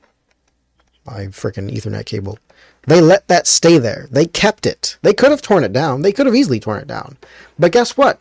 My 1.07 1.27
freaking 1.27 1.71
Ethernet 1.71 2.07
cable. 2.07 2.39
They 2.87 3.01
let 3.01 3.29
that 3.29 3.47
stay 3.47 3.79
there. 3.79 4.09
They 4.11 4.27
kept 4.27 4.67
it. 4.67 4.97
They 5.03 5.13
could 5.13 5.31
have 5.31 5.43
torn 5.43 5.65
it 5.65 5.73
down. 5.73 6.03
They 6.03 6.13
could 6.13 6.27
have 6.27 6.35
easily 6.35 6.61
torn 6.61 6.81
it 6.81 6.89
down. 6.89 7.17
But 7.59 7.73
guess 7.73 7.97
what? 7.97 8.21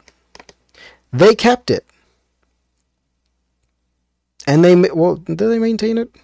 They 1.12 1.36
kept 1.36 1.72
it. 1.72 1.86
And 4.48 4.64
they 4.64 4.76
well, 4.76 5.16
did 5.16 5.38
they 5.38 5.60
maintain 5.60 5.98
it? 5.98 6.16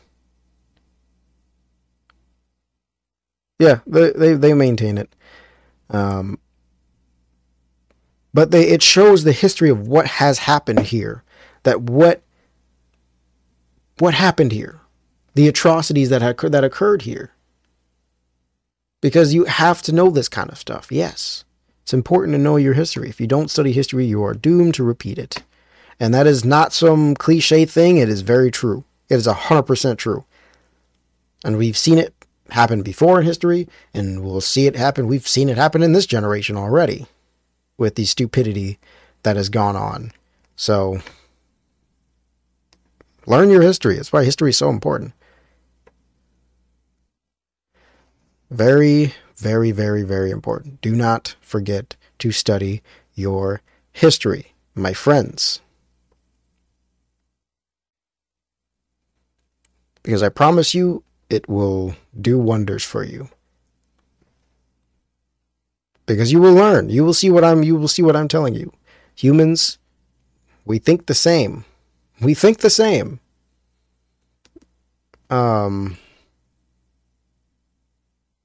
Yeah, 3.60 3.80
they 3.88 4.12
they, 4.12 4.34
they 4.34 4.54
maintain 4.54 4.97
it. 4.97 5.15
Um, 5.89 6.39
but 8.34 8.52
they 8.52 8.67
it 8.67 8.84
shows 8.84 9.24
the 9.24 9.32
history 9.32 9.69
of 9.69 9.88
what 9.88 10.08
has 10.08 10.39
happened 10.39 10.80
here. 10.82 11.24
That 11.63 11.82
what 11.82 12.24
what 14.00 14.15
happened 14.15 14.52
here, 14.52 14.81
the 15.34 15.48
atrocities 15.48 16.10
that 16.10 16.22
had, 16.22 16.38
that 16.38 16.63
occurred 16.63 17.04
here. 17.04 17.32
Because 19.02 19.34
you 19.34 19.46
have 19.46 19.82
to 19.84 19.91
know 19.91 20.10
this 20.10 20.30
kind 20.30 20.50
of 20.50 20.58
stuff. 20.58 20.91
Yes, 20.91 21.44
it's 21.84 21.94
important 21.94 22.34
to 22.34 22.38
know 22.38 22.58
your 22.58 22.74
history. 22.74 23.10
If 23.10 23.20
you 23.20 23.28
don't 23.28 23.50
study 23.50 23.72
history, 23.72 24.06
you 24.06 24.24
are 24.24 24.34
doomed 24.34 24.76
to 24.76 24.84
repeat 24.84 25.17
it. 25.17 25.44
And 26.00 26.13
that 26.13 26.28
is 26.28 26.46
not 26.46 26.74
some 26.74 27.15
cliche 27.15 27.65
thing. 27.65 27.98
It 27.98 28.10
is 28.10 28.22
very 28.22 28.52
true. 28.52 28.84
It 29.10 29.15
is 29.15 29.28
100% 29.28 29.98
true. 29.98 30.26
And 31.44 31.58
we've 31.58 31.78
seen 31.78 31.98
it 31.98 32.13
happen 32.52 32.82
before 32.82 33.20
in 33.20 33.26
history, 33.26 33.67
and 33.94 34.24
we'll 34.24 34.41
see 34.41 34.67
it 34.67 34.76
happen. 34.76 35.08
We've 35.08 35.28
seen 35.28 35.50
it 35.50 35.58
happen 35.58 35.82
in 35.82 35.94
this 35.94 36.06
generation 36.06 36.56
already 36.56 37.08
with 37.78 37.96
the 37.96 38.06
stupidity 38.06 38.80
that 39.24 39.36
has 39.38 39.50
gone 39.50 39.76
on. 39.76 40.12
So, 40.56 41.02
learn 43.26 43.50
your 43.50 43.62
history. 43.62 43.96
That's 43.96 44.13
why 44.13 44.24
history 44.24 44.52
is 44.52 44.58
so 44.58 44.70
important. 44.70 45.13
Very, 48.52 49.14
very, 49.38 49.72
very, 49.72 50.04
very 50.04 50.30
important. 50.30 50.82
Do 50.82 50.94
not 50.94 51.36
forget 51.42 51.96
to 52.20 52.34
study 52.34 52.82
your 53.16 53.62
history, 53.94 54.54
my 54.76 54.92
friends. 54.94 55.62
Because 60.04 60.22
I 60.22 60.28
promise 60.28 60.76
you, 60.76 61.04
it 61.30 61.48
will 61.48 61.96
do 62.20 62.38
wonders 62.38 62.84
for 62.84 63.06
you. 63.06 63.30
Because 66.06 66.34
you 66.34 66.42
will 66.42 66.54
learn. 66.54 66.90
You 66.90 67.06
will 67.06 67.14
see 67.14 67.30
what 67.30 67.46
I'm 67.46 67.64
you 67.64 67.78
will 67.78 67.88
see 67.88 68.02
what 68.02 68.18
I'm 68.18 68.28
telling 68.28 68.54
you. 68.54 68.74
Humans, 69.16 69.78
we 70.66 70.78
think 70.78 71.06
the 71.06 71.14
same. 71.14 71.64
We 72.20 72.34
think 72.34 72.60
the 72.60 72.70
same. 72.70 73.22
Um 75.30 75.98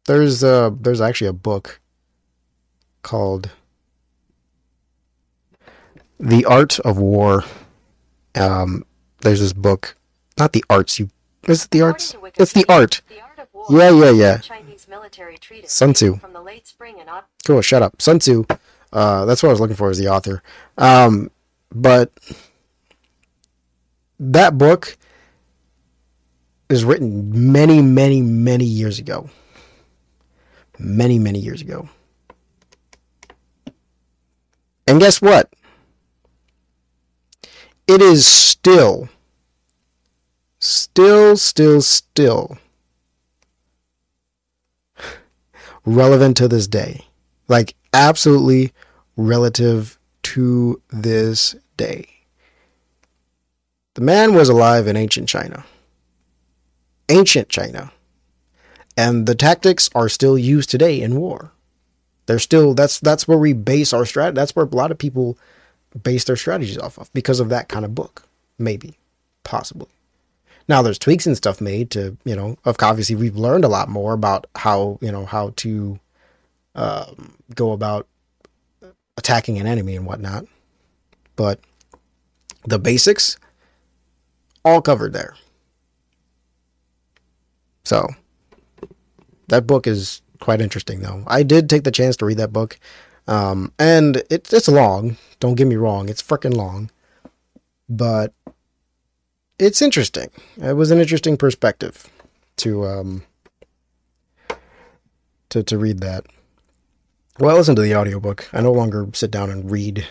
there's 0.06 0.42
a 0.42 0.74
there's 0.80 1.00
actually 1.00 1.28
a 1.28 1.32
book 1.32 1.80
called 3.02 3.50
The 6.18 6.44
Art 6.44 6.78
of 6.80 6.98
War. 6.98 7.44
Um 8.34 8.84
there's 9.20 9.40
this 9.40 9.52
book, 9.52 9.96
not 10.38 10.52
the 10.52 10.64
arts 10.70 10.98
you 10.98 11.10
is 11.48 11.64
it 11.64 11.70
the 11.70 11.82
arts? 11.82 12.16
It's 12.36 12.52
the 12.52 12.64
art. 12.68 13.02
The 13.08 13.20
Art 13.20 13.48
War 13.52 13.66
Yeah, 13.70 13.90
yeah, 13.90 14.10
yeah. 14.10 14.38
Chinese 14.38 14.86
military 14.88 15.38
treatise 15.38 15.72
Sun 15.72 15.92
Tzu. 15.94 16.16
from 16.16 16.32
the 16.32 16.40
late 16.42 16.66
spring 16.66 16.96
and 17.00 17.08
autumn. 17.08 17.28
Cool, 17.44 17.60
shut 17.62 17.82
up. 17.82 18.02
Sun 18.02 18.18
Tzu. 18.18 18.44
Uh, 18.92 19.24
that's 19.24 19.42
what 19.42 19.50
I 19.50 19.52
was 19.52 19.60
looking 19.60 19.76
for 19.76 19.90
as 19.90 19.98
the 19.98 20.08
author. 20.08 20.42
Um, 20.78 21.30
but 21.74 22.12
that 24.18 24.56
book 24.58 24.96
is 26.68 26.84
written 26.84 27.52
many, 27.52 27.80
many, 27.82 28.22
many 28.22 28.64
years 28.64 28.98
ago. 28.98 29.28
Many, 30.78 31.18
many 31.18 31.38
years 31.38 31.60
ago. 31.60 31.88
And 34.86 35.00
guess 35.00 35.20
what? 35.20 35.52
It 37.86 38.02
is 38.02 38.26
still, 38.26 39.08
still, 40.58 41.36
still, 41.36 41.80
still 41.80 42.58
relevant 45.84 46.36
to 46.36 46.48
this 46.48 46.66
day. 46.66 47.06
Like, 47.48 47.74
absolutely 47.92 48.72
relative 49.16 49.98
to 50.24 50.82
this 50.90 51.54
day. 51.76 52.08
The 53.94 54.00
man 54.02 54.34
was 54.34 54.48
alive 54.48 54.88
in 54.88 54.96
ancient 54.96 55.28
China. 55.28 55.64
Ancient 57.08 57.48
China. 57.48 57.92
And 58.96 59.26
the 59.26 59.34
tactics 59.34 59.90
are 59.94 60.08
still 60.08 60.38
used 60.38 60.70
today 60.70 61.00
in 61.00 61.16
war. 61.16 61.52
They're 62.26 62.38
still 62.38 62.74
that's 62.74 62.98
that's 62.98 63.28
where 63.28 63.38
we 63.38 63.52
base 63.52 63.92
our 63.92 64.02
strat 64.02 64.34
that's 64.34 64.56
where 64.56 64.66
a 64.66 64.74
lot 64.74 64.90
of 64.90 64.98
people 64.98 65.38
base 66.02 66.24
their 66.24 66.36
strategies 66.36 66.78
off 66.78 66.98
of 66.98 67.12
because 67.12 67.40
of 67.40 67.48
that 67.50 67.68
kind 67.68 67.84
of 67.84 67.94
book. 67.94 68.24
Maybe. 68.58 68.98
Possibly. 69.44 69.88
Now 70.68 70.82
there's 70.82 70.98
tweaks 70.98 71.26
and 71.26 71.36
stuff 71.36 71.60
made 71.60 71.90
to, 71.92 72.16
you 72.24 72.34
know, 72.34 72.56
of 72.64 72.76
obviously 72.80 73.14
we've 73.14 73.36
learned 73.36 73.64
a 73.64 73.68
lot 73.68 73.88
more 73.88 74.12
about 74.12 74.46
how, 74.56 74.98
you 75.00 75.12
know, 75.12 75.24
how 75.24 75.52
to 75.56 76.00
um, 76.74 77.36
go 77.54 77.70
about 77.72 78.08
attacking 79.16 79.58
an 79.58 79.66
enemy 79.66 79.94
and 79.94 80.06
whatnot. 80.06 80.46
But 81.36 81.60
the 82.64 82.78
basics 82.78 83.38
all 84.64 84.82
covered 84.82 85.12
there. 85.12 85.34
So 87.84 88.08
that 89.48 89.66
book 89.66 89.86
is 89.86 90.22
quite 90.40 90.60
interesting 90.60 91.00
though. 91.00 91.24
I 91.26 91.42
did 91.42 91.68
take 91.68 91.84
the 91.84 91.90
chance 91.90 92.16
to 92.18 92.26
read 92.26 92.38
that 92.38 92.52
book. 92.52 92.78
Um, 93.28 93.72
and 93.78 94.18
it, 94.30 94.52
it's 94.52 94.68
long. 94.68 95.16
Don't 95.40 95.54
get 95.54 95.66
me 95.66 95.76
wrong. 95.76 96.08
It's 96.08 96.22
freaking 96.22 96.54
long. 96.54 96.90
But 97.88 98.32
it's 99.58 99.82
interesting. 99.82 100.30
It 100.56 100.74
was 100.74 100.90
an 100.90 101.00
interesting 101.00 101.36
perspective 101.36 102.06
to 102.56 102.86
um 102.86 103.22
to 105.50 105.62
to 105.62 105.78
read 105.78 106.00
that. 106.00 106.26
Well, 107.38 107.54
I 107.54 107.58
listen 107.58 107.76
to 107.76 107.82
the 107.82 107.94
audiobook. 107.94 108.48
I 108.52 108.62
no 108.62 108.72
longer 108.72 109.06
sit 109.12 109.30
down 109.30 109.50
and 109.50 109.70
read. 109.70 110.06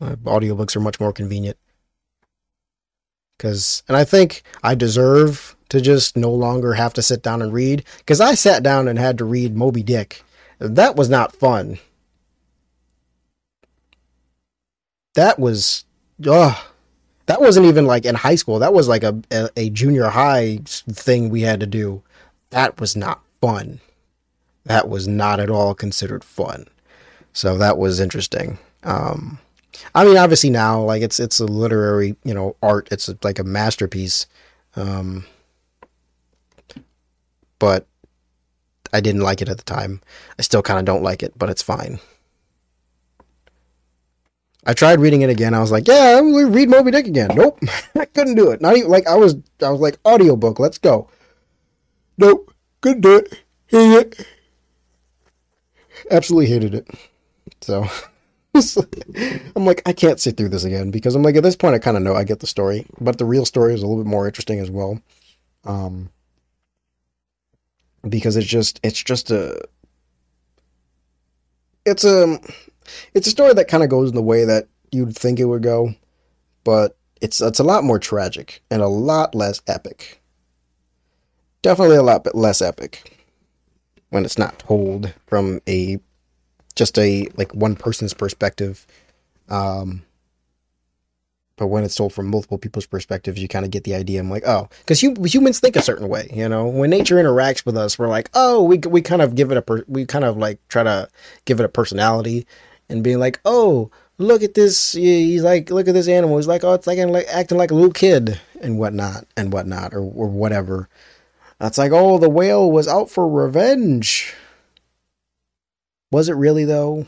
Uh, 0.00 0.16
audiobooks 0.24 0.74
are 0.76 0.80
much 0.80 0.98
more 0.98 1.12
convenient. 1.12 1.58
Cause 3.38 3.82
and 3.88 3.96
I 3.96 4.04
think 4.04 4.42
I 4.62 4.74
deserve 4.74 5.56
to 5.70 5.80
just 5.80 6.16
no 6.16 6.30
longer 6.30 6.74
have 6.74 6.92
to 6.94 7.02
sit 7.02 7.22
down 7.22 7.42
and 7.42 7.52
read. 7.52 7.84
Cause 8.06 8.20
I 8.20 8.34
sat 8.34 8.62
down 8.62 8.86
and 8.86 8.98
had 8.98 9.18
to 9.18 9.24
read 9.24 9.56
Moby 9.56 9.82
Dick. 9.82 10.22
That 10.58 10.94
was 10.96 11.08
not 11.08 11.34
fun. 11.34 11.78
That 15.14 15.38
was 15.38 15.84
ugh 16.26 16.56
that 17.30 17.40
wasn't 17.40 17.66
even 17.66 17.86
like 17.86 18.04
in 18.04 18.16
high 18.16 18.34
school. 18.34 18.58
That 18.58 18.74
was 18.74 18.88
like 18.88 19.04
a, 19.04 19.16
a, 19.30 19.48
a 19.56 19.70
junior 19.70 20.08
high 20.08 20.58
thing 20.66 21.28
we 21.28 21.42
had 21.42 21.60
to 21.60 21.66
do. 21.66 22.02
That 22.50 22.80
was 22.80 22.96
not 22.96 23.20
fun. 23.40 23.78
That 24.64 24.88
was 24.88 25.06
not 25.06 25.38
at 25.38 25.48
all 25.48 25.72
considered 25.72 26.24
fun. 26.24 26.66
So 27.32 27.56
that 27.56 27.78
was 27.78 28.00
interesting. 28.00 28.58
Um, 28.82 29.38
I 29.94 30.04
mean, 30.04 30.16
obviously 30.16 30.50
now, 30.50 30.82
like 30.82 31.02
it's 31.02 31.20
it's 31.20 31.38
a 31.38 31.44
literary, 31.46 32.16
you 32.24 32.34
know, 32.34 32.56
art. 32.64 32.88
It's 32.90 33.08
like 33.22 33.38
a 33.38 33.44
masterpiece. 33.44 34.26
Um, 34.74 35.24
but 37.60 37.86
I 38.92 39.00
didn't 39.00 39.20
like 39.20 39.40
it 39.40 39.48
at 39.48 39.58
the 39.58 39.62
time. 39.62 40.00
I 40.36 40.42
still 40.42 40.62
kind 40.62 40.80
of 40.80 40.84
don't 40.84 41.04
like 41.04 41.22
it, 41.22 41.38
but 41.38 41.48
it's 41.48 41.62
fine. 41.62 42.00
I 44.66 44.74
tried 44.74 45.00
reading 45.00 45.22
it 45.22 45.30
again. 45.30 45.54
I 45.54 45.60
was 45.60 45.70
like, 45.70 45.86
yeah, 45.86 46.18
I'm 46.18 46.34
read 46.52 46.68
Moby 46.68 46.90
Dick 46.90 47.06
again. 47.06 47.30
Nope. 47.34 47.60
I 47.98 48.04
couldn't 48.06 48.34
do 48.34 48.50
it. 48.50 48.60
Not 48.60 48.76
even 48.76 48.90
like 48.90 49.06
I 49.06 49.14
was 49.14 49.36
I 49.62 49.70
was 49.70 49.80
like 49.80 49.98
audiobook, 50.04 50.58
let's 50.58 50.78
go. 50.78 51.08
Nope. 52.18 52.52
Couldn't 52.80 53.02
do 53.02 53.16
it. 53.16 53.40
Hate 53.68 53.92
it. 53.92 54.26
Absolutely 56.10 56.46
hated 56.46 56.74
it. 56.74 56.88
So 57.60 57.86
I'm 58.54 59.64
like, 59.64 59.82
I 59.86 59.92
can't 59.92 60.20
sit 60.20 60.36
through 60.36 60.48
this 60.48 60.64
again 60.64 60.90
because 60.90 61.14
I'm 61.14 61.22
like, 61.22 61.36
at 61.36 61.42
this 61.42 61.56
point, 61.56 61.74
I 61.74 61.78
kind 61.78 61.96
of 61.96 62.02
know 62.02 62.14
I 62.14 62.24
get 62.24 62.40
the 62.40 62.46
story, 62.46 62.86
but 63.00 63.18
the 63.18 63.24
real 63.24 63.44
story 63.44 63.74
is 63.74 63.82
a 63.82 63.86
little 63.86 64.02
bit 64.02 64.10
more 64.10 64.26
interesting 64.26 64.58
as 64.58 64.70
well. 64.70 65.00
Um, 65.64 66.10
because 68.08 68.36
it's 68.36 68.46
just, 68.46 68.80
it's 68.82 69.02
just 69.02 69.30
a, 69.30 69.60
it's 71.84 72.04
a, 72.04 72.38
it's 73.14 73.26
a 73.26 73.30
story 73.30 73.54
that 73.54 73.68
kind 73.68 73.82
of 73.82 73.90
goes 73.90 74.10
in 74.10 74.16
the 74.16 74.22
way 74.22 74.44
that 74.44 74.68
you'd 74.92 75.16
think 75.16 75.38
it 75.38 75.44
would 75.44 75.62
go, 75.62 75.94
but 76.64 76.96
it's, 77.20 77.40
it's 77.40 77.60
a 77.60 77.64
lot 77.64 77.84
more 77.84 77.98
tragic 77.98 78.62
and 78.70 78.82
a 78.82 78.88
lot 78.88 79.34
less 79.34 79.60
epic. 79.66 80.20
Definitely 81.62 81.96
a 81.96 82.02
lot 82.02 82.34
less 82.34 82.62
epic 82.62 83.26
when 84.08 84.24
it's 84.24 84.38
not 84.38 84.58
told 84.58 85.12
from 85.26 85.60
a 85.68 85.98
just 86.74 86.98
a 86.98 87.28
like 87.36 87.52
one 87.54 87.76
person's 87.76 88.14
perspective. 88.14 88.86
Um, 89.48 90.02
but 91.60 91.66
when 91.66 91.84
it's 91.84 91.94
told 91.94 92.14
from 92.14 92.30
multiple 92.30 92.56
people's 92.56 92.86
perspectives, 92.86 93.38
you 93.38 93.46
kind 93.46 93.66
of 93.66 93.70
get 93.70 93.84
the 93.84 93.94
idea. 93.94 94.18
I'm 94.18 94.30
like, 94.30 94.44
oh, 94.46 94.70
because 94.78 94.98
humans 94.98 95.60
think 95.60 95.76
a 95.76 95.82
certain 95.82 96.08
way, 96.08 96.26
you 96.32 96.48
know. 96.48 96.66
When 96.66 96.88
nature 96.88 97.16
interacts 97.16 97.66
with 97.66 97.76
us, 97.76 97.98
we're 97.98 98.08
like, 98.08 98.30
oh, 98.32 98.62
we 98.62 98.78
we 98.78 99.02
kind 99.02 99.20
of 99.20 99.34
give 99.34 99.50
it 99.50 99.58
a 99.58 99.62
per- 99.62 99.84
we 99.86 100.06
kind 100.06 100.24
of 100.24 100.38
like 100.38 100.58
try 100.68 100.82
to 100.82 101.06
give 101.44 101.60
it 101.60 101.66
a 101.66 101.68
personality, 101.68 102.46
and 102.88 103.04
being 103.04 103.18
like, 103.18 103.40
oh, 103.44 103.90
look 104.16 104.42
at 104.42 104.54
this. 104.54 104.92
He's 104.92 105.42
like, 105.42 105.68
look 105.70 105.86
at 105.86 105.92
this 105.92 106.08
animal. 106.08 106.38
He's 106.38 106.46
like, 106.46 106.64
oh, 106.64 106.72
it's 106.72 106.86
like, 106.86 106.96
like 106.98 107.26
acting 107.30 107.58
like 107.58 107.70
a 107.70 107.74
little 107.74 107.92
kid 107.92 108.40
and 108.62 108.78
whatnot 108.78 109.26
and 109.36 109.52
whatnot 109.52 109.92
or 109.92 110.00
or 110.00 110.28
whatever. 110.28 110.88
That's 111.58 111.76
like, 111.76 111.92
oh, 111.92 112.16
the 112.16 112.30
whale 112.30 112.72
was 112.72 112.88
out 112.88 113.10
for 113.10 113.28
revenge. 113.28 114.32
Was 116.10 116.30
it 116.30 116.36
really 116.36 116.64
though? 116.64 117.04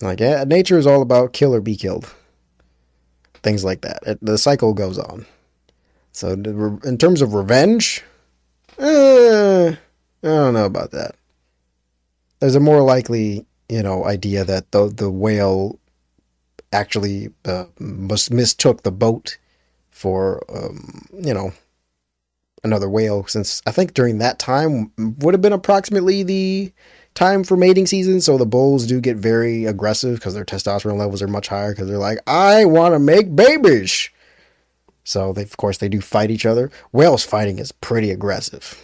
Like 0.00 0.20
yeah, 0.20 0.44
nature 0.44 0.78
is 0.78 0.86
all 0.86 1.02
about 1.02 1.32
kill 1.32 1.54
or 1.54 1.60
be 1.60 1.76
killed. 1.76 2.12
Things 3.42 3.64
like 3.64 3.82
that. 3.82 4.18
The 4.20 4.38
cycle 4.38 4.74
goes 4.74 4.98
on. 4.98 5.26
So 6.12 6.30
in 6.30 6.98
terms 6.98 7.22
of 7.22 7.34
revenge, 7.34 8.02
uh, 8.78 9.72
I 9.72 9.76
don't 10.22 10.54
know 10.54 10.64
about 10.64 10.90
that. 10.92 11.14
There's 12.40 12.54
a 12.54 12.60
more 12.60 12.82
likely, 12.82 13.46
you 13.68 13.82
know, 13.82 14.04
idea 14.04 14.44
that 14.44 14.70
the 14.72 14.88
the 14.88 15.10
whale 15.10 15.78
actually 16.72 17.30
uh, 17.44 17.64
mistook 17.78 18.82
the 18.82 18.92
boat 18.92 19.38
for, 19.90 20.42
um, 20.54 21.06
you 21.12 21.32
know, 21.32 21.52
another 22.62 22.88
whale 22.88 23.26
since 23.26 23.62
I 23.66 23.70
think 23.70 23.94
during 23.94 24.18
that 24.18 24.38
time 24.38 24.92
would 24.96 25.34
have 25.34 25.42
been 25.42 25.52
approximately 25.52 26.22
the 26.22 26.72
time 27.18 27.44
for 27.44 27.56
mating 27.56 27.86
season. 27.86 28.20
So 28.20 28.38
the 28.38 28.46
bulls 28.46 28.86
do 28.86 29.00
get 29.00 29.16
very 29.16 29.64
aggressive 29.66 30.16
because 30.16 30.34
their 30.34 30.44
testosterone 30.44 30.98
levels 30.98 31.22
are 31.22 31.28
much 31.28 31.48
higher 31.48 31.72
because 31.72 31.88
they're 31.88 31.98
like, 31.98 32.18
I 32.26 32.64
want 32.64 32.94
to 32.94 32.98
make 32.98 33.34
babies. 33.34 34.10
So 35.04 35.32
they, 35.32 35.42
of 35.42 35.56
course, 35.56 35.78
they 35.78 35.88
do 35.88 36.00
fight 36.00 36.30
each 36.30 36.46
other. 36.46 36.70
Whales 36.92 37.24
fighting 37.24 37.58
is 37.58 37.72
pretty 37.72 38.10
aggressive. 38.10 38.80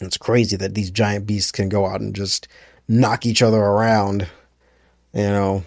It's 0.00 0.16
crazy 0.16 0.56
that 0.56 0.74
these 0.74 0.90
giant 0.90 1.26
beasts 1.26 1.52
can 1.52 1.68
go 1.68 1.86
out 1.86 2.00
and 2.00 2.14
just 2.14 2.48
knock 2.88 3.26
each 3.26 3.42
other 3.42 3.58
around. 3.58 4.28
You 5.12 5.22
know, 5.22 5.64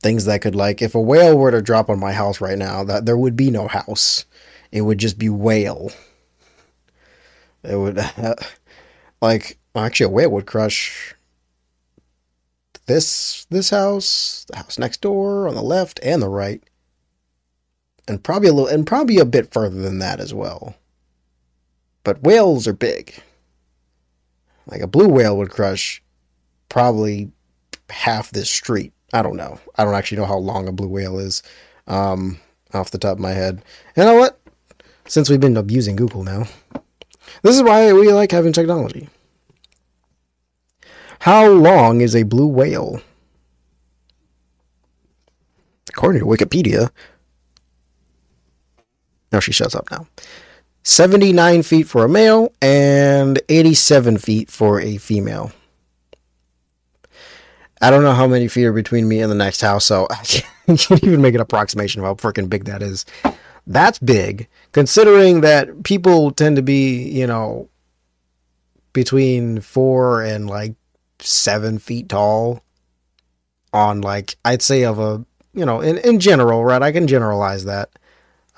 things 0.00 0.24
that 0.24 0.42
could 0.42 0.54
like 0.54 0.82
if 0.82 0.94
a 0.94 1.00
whale 1.00 1.38
were 1.38 1.52
to 1.52 1.62
drop 1.62 1.88
on 1.88 2.00
my 2.00 2.12
house 2.12 2.40
right 2.40 2.58
now, 2.58 2.84
that 2.84 3.06
there 3.06 3.16
would 3.16 3.36
be 3.36 3.50
no 3.50 3.68
house 3.68 4.26
it 4.72 4.80
would 4.80 4.98
just 4.98 5.18
be 5.18 5.28
whale. 5.28 5.92
It 7.62 7.76
would, 7.76 7.98
uh, 8.16 8.34
actually, 9.76 10.06
a 10.06 10.10
whale 10.10 10.30
would 10.30 10.46
crush 10.46 11.14
this 12.86 13.46
this 13.50 13.70
house, 13.70 14.44
the 14.48 14.56
house 14.56 14.78
next 14.78 15.00
door, 15.00 15.48
on 15.48 15.54
the 15.54 15.62
left 15.62 16.00
and 16.02 16.20
the 16.20 16.28
right, 16.28 16.62
and 18.06 18.22
probably 18.22 18.48
a 18.48 18.52
little, 18.52 18.68
and 18.68 18.86
probably 18.86 19.18
a 19.18 19.24
bit 19.24 19.52
further 19.52 19.80
than 19.80 19.98
that 19.98 20.20
as 20.20 20.34
well. 20.34 20.74
But 22.04 22.22
whales 22.22 22.66
are 22.66 22.72
big. 22.72 23.14
Like 24.66 24.80
a 24.80 24.86
blue 24.86 25.08
whale 25.08 25.36
would 25.38 25.50
crush 25.50 26.02
probably 26.68 27.30
half 27.90 28.30
this 28.30 28.50
street. 28.50 28.92
I 29.12 29.22
don't 29.22 29.36
know. 29.36 29.58
I 29.76 29.84
don't 29.84 29.94
actually 29.94 30.18
know 30.18 30.26
how 30.26 30.38
long 30.38 30.68
a 30.68 30.72
blue 30.72 30.88
whale 30.88 31.18
is 31.18 31.42
um, 31.86 32.40
off 32.72 32.90
the 32.90 32.98
top 32.98 33.14
of 33.14 33.20
my 33.20 33.32
head. 33.32 33.62
You 33.96 34.04
know 34.04 34.14
what? 34.14 34.38
since 35.06 35.28
we've 35.28 35.40
been 35.40 35.56
abusing 35.56 35.96
Google 35.96 36.24
now. 36.24 36.44
This 37.42 37.56
is 37.56 37.62
why 37.62 37.92
we 37.92 38.12
like 38.12 38.30
having 38.30 38.52
technology. 38.52 39.08
How 41.22 41.48
long 41.48 42.00
is 42.00 42.16
a 42.16 42.24
blue 42.24 42.48
whale? 42.48 43.00
According 45.88 46.20
to 46.20 46.26
Wikipedia. 46.26 46.90
No, 49.30 49.38
she 49.38 49.52
shuts 49.52 49.76
up 49.76 49.88
now. 49.92 50.08
79 50.82 51.62
feet 51.62 51.86
for 51.86 52.04
a 52.04 52.08
male 52.08 52.52
and 52.60 53.40
87 53.48 54.18
feet 54.18 54.50
for 54.50 54.80
a 54.80 54.96
female. 54.96 55.52
I 57.80 57.90
don't 57.90 58.02
know 58.02 58.14
how 58.14 58.26
many 58.26 58.48
feet 58.48 58.64
are 58.64 58.72
between 58.72 59.06
me 59.06 59.20
and 59.20 59.30
the 59.30 59.36
next 59.36 59.60
house, 59.60 59.84
so 59.84 60.08
I 60.10 60.24
can't 60.24 61.04
even 61.04 61.22
make 61.22 61.36
an 61.36 61.40
approximation 61.40 62.00
of 62.00 62.04
how 62.04 62.14
freaking 62.14 62.50
big 62.50 62.64
that 62.64 62.82
is. 62.82 63.06
That's 63.68 64.00
big, 64.00 64.48
considering 64.72 65.42
that 65.42 65.84
people 65.84 66.32
tend 66.32 66.56
to 66.56 66.62
be, 66.62 67.08
you 67.10 67.28
know, 67.28 67.68
between 68.92 69.60
four 69.60 70.20
and 70.20 70.50
like 70.50 70.74
seven 71.22 71.78
feet 71.78 72.08
tall 72.08 72.62
on 73.72 74.00
like 74.00 74.36
I'd 74.44 74.62
say 74.62 74.84
of 74.84 74.98
a 74.98 75.24
you 75.54 75.64
know 75.64 75.80
in 75.80 75.98
in 75.98 76.20
general 76.20 76.64
right? 76.64 76.82
I 76.82 76.92
can 76.92 77.06
generalize 77.06 77.64
that. 77.64 77.90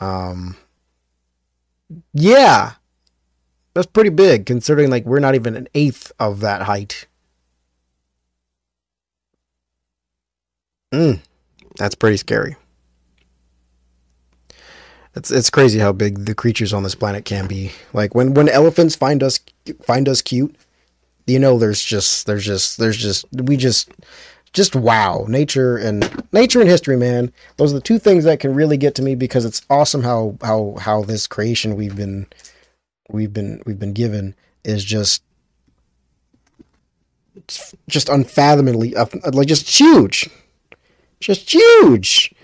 Um 0.00 0.56
yeah. 2.12 2.72
That's 3.74 3.86
pretty 3.86 4.10
big 4.10 4.46
considering 4.46 4.90
like 4.90 5.04
we're 5.04 5.20
not 5.20 5.34
even 5.34 5.56
an 5.56 5.68
eighth 5.74 6.12
of 6.18 6.40
that 6.40 6.62
height. 6.62 7.06
Mm, 10.92 11.20
that's 11.76 11.96
pretty 11.96 12.16
scary. 12.16 12.56
It's 15.16 15.30
it's 15.30 15.50
crazy 15.50 15.78
how 15.78 15.92
big 15.92 16.24
the 16.24 16.34
creatures 16.34 16.72
on 16.72 16.82
this 16.82 16.94
planet 16.94 17.24
can 17.24 17.46
be. 17.46 17.72
Like 17.92 18.14
when 18.14 18.34
when 18.34 18.48
elephants 18.48 18.96
find 18.96 19.22
us 19.22 19.40
find 19.82 20.08
us 20.08 20.22
cute, 20.22 20.54
you 21.26 21.38
know 21.38 21.58
there's 21.58 21.82
just 21.82 22.26
there's 22.26 22.44
just 22.44 22.78
there's 22.78 22.96
just 22.96 23.26
we 23.32 23.56
just 23.56 23.90
just 24.52 24.76
wow. 24.76 25.26
Nature 25.28 25.76
and 25.76 26.24
nature 26.32 26.60
and 26.60 26.68
history 26.68 26.96
man. 26.96 27.32
Those 27.56 27.72
are 27.72 27.76
the 27.76 27.82
two 27.82 27.98
things 27.98 28.24
that 28.24 28.40
can 28.40 28.54
really 28.54 28.76
get 28.76 28.94
to 28.96 29.02
me 29.02 29.14
because 29.14 29.44
it's 29.44 29.62
awesome 29.68 30.02
how 30.02 30.36
how 30.42 30.76
how 30.80 31.02
this 31.02 31.26
creation 31.26 31.76
we've 31.76 31.96
been 31.96 32.26
we've 33.10 33.32
been 33.32 33.62
we've 33.66 33.78
been 33.78 33.92
given 33.92 34.34
is 34.64 34.84
just 34.84 35.22
it's 37.36 37.74
just 37.88 38.08
unfathomably 38.08 38.94
uh, 38.96 39.06
like 39.32 39.48
just 39.48 39.68
huge. 39.68 40.30
Just 41.20 41.52
huge 41.52 42.34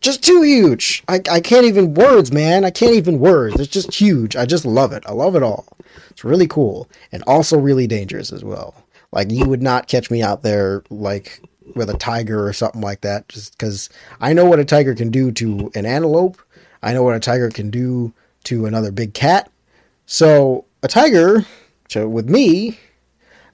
just 0.00 0.22
too 0.22 0.42
huge. 0.42 1.02
I, 1.08 1.20
I 1.30 1.40
can't 1.40 1.66
even 1.66 1.94
words, 1.94 2.32
man. 2.32 2.64
I 2.64 2.70
can't 2.70 2.94
even 2.94 3.18
words. 3.18 3.60
It's 3.60 3.70
just 3.70 3.94
huge. 3.94 4.34
I 4.36 4.46
just 4.46 4.64
love 4.64 4.92
it. 4.92 5.04
I 5.06 5.12
love 5.12 5.36
it 5.36 5.42
all. 5.42 5.66
It's 6.10 6.24
really 6.24 6.46
cool 6.46 6.88
and 7.12 7.22
also 7.26 7.58
really 7.58 7.86
dangerous 7.86 8.32
as 8.32 8.42
well. 8.42 8.74
Like 9.12 9.30
you 9.30 9.46
would 9.46 9.62
not 9.62 9.88
catch 9.88 10.10
me 10.10 10.22
out 10.22 10.42
there 10.42 10.82
like 10.90 11.42
with 11.74 11.90
a 11.90 11.96
tiger 11.96 12.46
or 12.46 12.52
something 12.52 12.80
like 12.80 13.02
that 13.02 13.28
just 13.28 13.58
cuz 13.58 13.88
I 14.20 14.32
know 14.32 14.44
what 14.44 14.58
a 14.58 14.64
tiger 14.64 14.94
can 14.94 15.10
do 15.10 15.30
to 15.32 15.70
an 15.74 15.86
antelope. 15.86 16.40
I 16.82 16.92
know 16.92 17.02
what 17.02 17.16
a 17.16 17.20
tiger 17.20 17.50
can 17.50 17.70
do 17.70 18.12
to 18.44 18.66
another 18.66 18.90
big 18.90 19.14
cat. 19.14 19.50
So, 20.06 20.64
a 20.82 20.88
tiger 20.88 21.44
so 21.88 22.08
with 22.08 22.28
me 22.28 22.78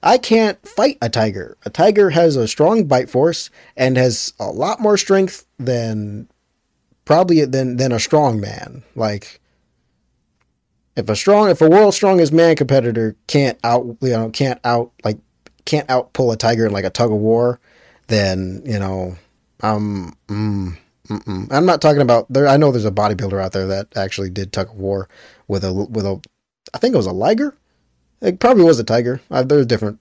I 0.01 0.17
can't 0.17 0.65
fight 0.67 0.97
a 1.01 1.09
tiger. 1.09 1.57
A 1.65 1.69
tiger 1.69 2.11
has 2.11 2.35
a 2.35 2.47
strong 2.47 2.85
bite 2.85 3.09
force 3.09 3.49
and 3.75 3.97
has 3.97 4.33
a 4.39 4.47
lot 4.47 4.79
more 4.79 4.95
strength 4.95 5.45
than 5.57 6.27
probably 7.07 7.45
than 7.45 7.77
than 7.77 7.93
a 7.93 7.99
strong 7.99 8.39
man. 8.39 8.83
Like 8.93 9.39
if 10.97 11.09
a 11.09 11.15
strong 11.15 11.49
if 11.49 11.61
a 11.61 11.69
world 11.69 11.93
strongest 11.93 12.33
man 12.33 12.55
competitor 12.55 13.15
can't 13.27 13.57
out 13.63 13.85
you 14.01 14.09
know 14.09 14.29
can't 14.29 14.59
out 14.65 14.91
like 15.03 15.17
can't 15.65 15.89
out 15.89 16.13
pull 16.13 16.31
a 16.31 16.37
tiger 16.37 16.65
in 16.65 16.73
like 16.73 16.85
a 16.85 16.89
tug 16.89 17.11
of 17.11 17.17
war, 17.17 17.59
then 18.07 18.61
you 18.65 18.77
know 18.77 19.15
um 19.63 20.15
mm, 20.27 20.77
I'm 21.49 21.65
not 21.65 21.81
talking 21.81 22.01
about 22.01 22.31
there. 22.31 22.45
I 22.47 22.57
know 22.57 22.71
there's 22.71 22.83
a 22.83 22.91
bodybuilder 22.91 23.41
out 23.41 23.53
there 23.53 23.67
that 23.67 23.87
actually 23.95 24.29
did 24.29 24.51
tug 24.51 24.69
of 24.69 24.75
war 24.75 25.07
with 25.47 25.63
a 25.63 25.73
with 25.73 26.05
a 26.05 26.21
I 26.73 26.77
think 26.77 26.93
it 26.93 26.97
was 26.97 27.07
a 27.07 27.13
liger. 27.13 27.55
It 28.21 28.41
probably 28.41 28.65
was 28.65 28.79
a 28.79 28.83
tiger. 28.83 29.21
Uh, 29.31 29.43
there's 29.43 29.65
different 29.65 29.99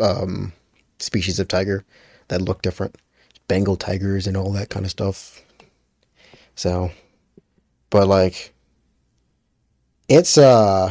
um 0.00 0.52
species 0.98 1.38
of 1.38 1.46
tiger 1.46 1.84
that 2.26 2.42
look 2.42 2.60
different. 2.60 2.96
Bengal 3.46 3.76
tigers 3.76 4.26
and 4.26 4.36
all 4.36 4.50
that 4.52 4.70
kind 4.70 4.84
of 4.84 4.90
stuff. 4.90 5.42
So, 6.54 6.90
but 7.90 8.06
like, 8.06 8.52
it's 10.08 10.36
uh, 10.38 10.90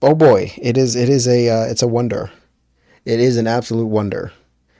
oh 0.00 0.14
boy, 0.14 0.52
it 0.56 0.76
is 0.76 0.96
it 0.96 1.08
is 1.08 1.26
a 1.26 1.48
uh, 1.48 1.64
it's 1.64 1.82
a 1.82 1.88
wonder. 1.88 2.30
It 3.04 3.18
is 3.20 3.36
an 3.36 3.46
absolute 3.46 3.86
wonder 3.86 4.32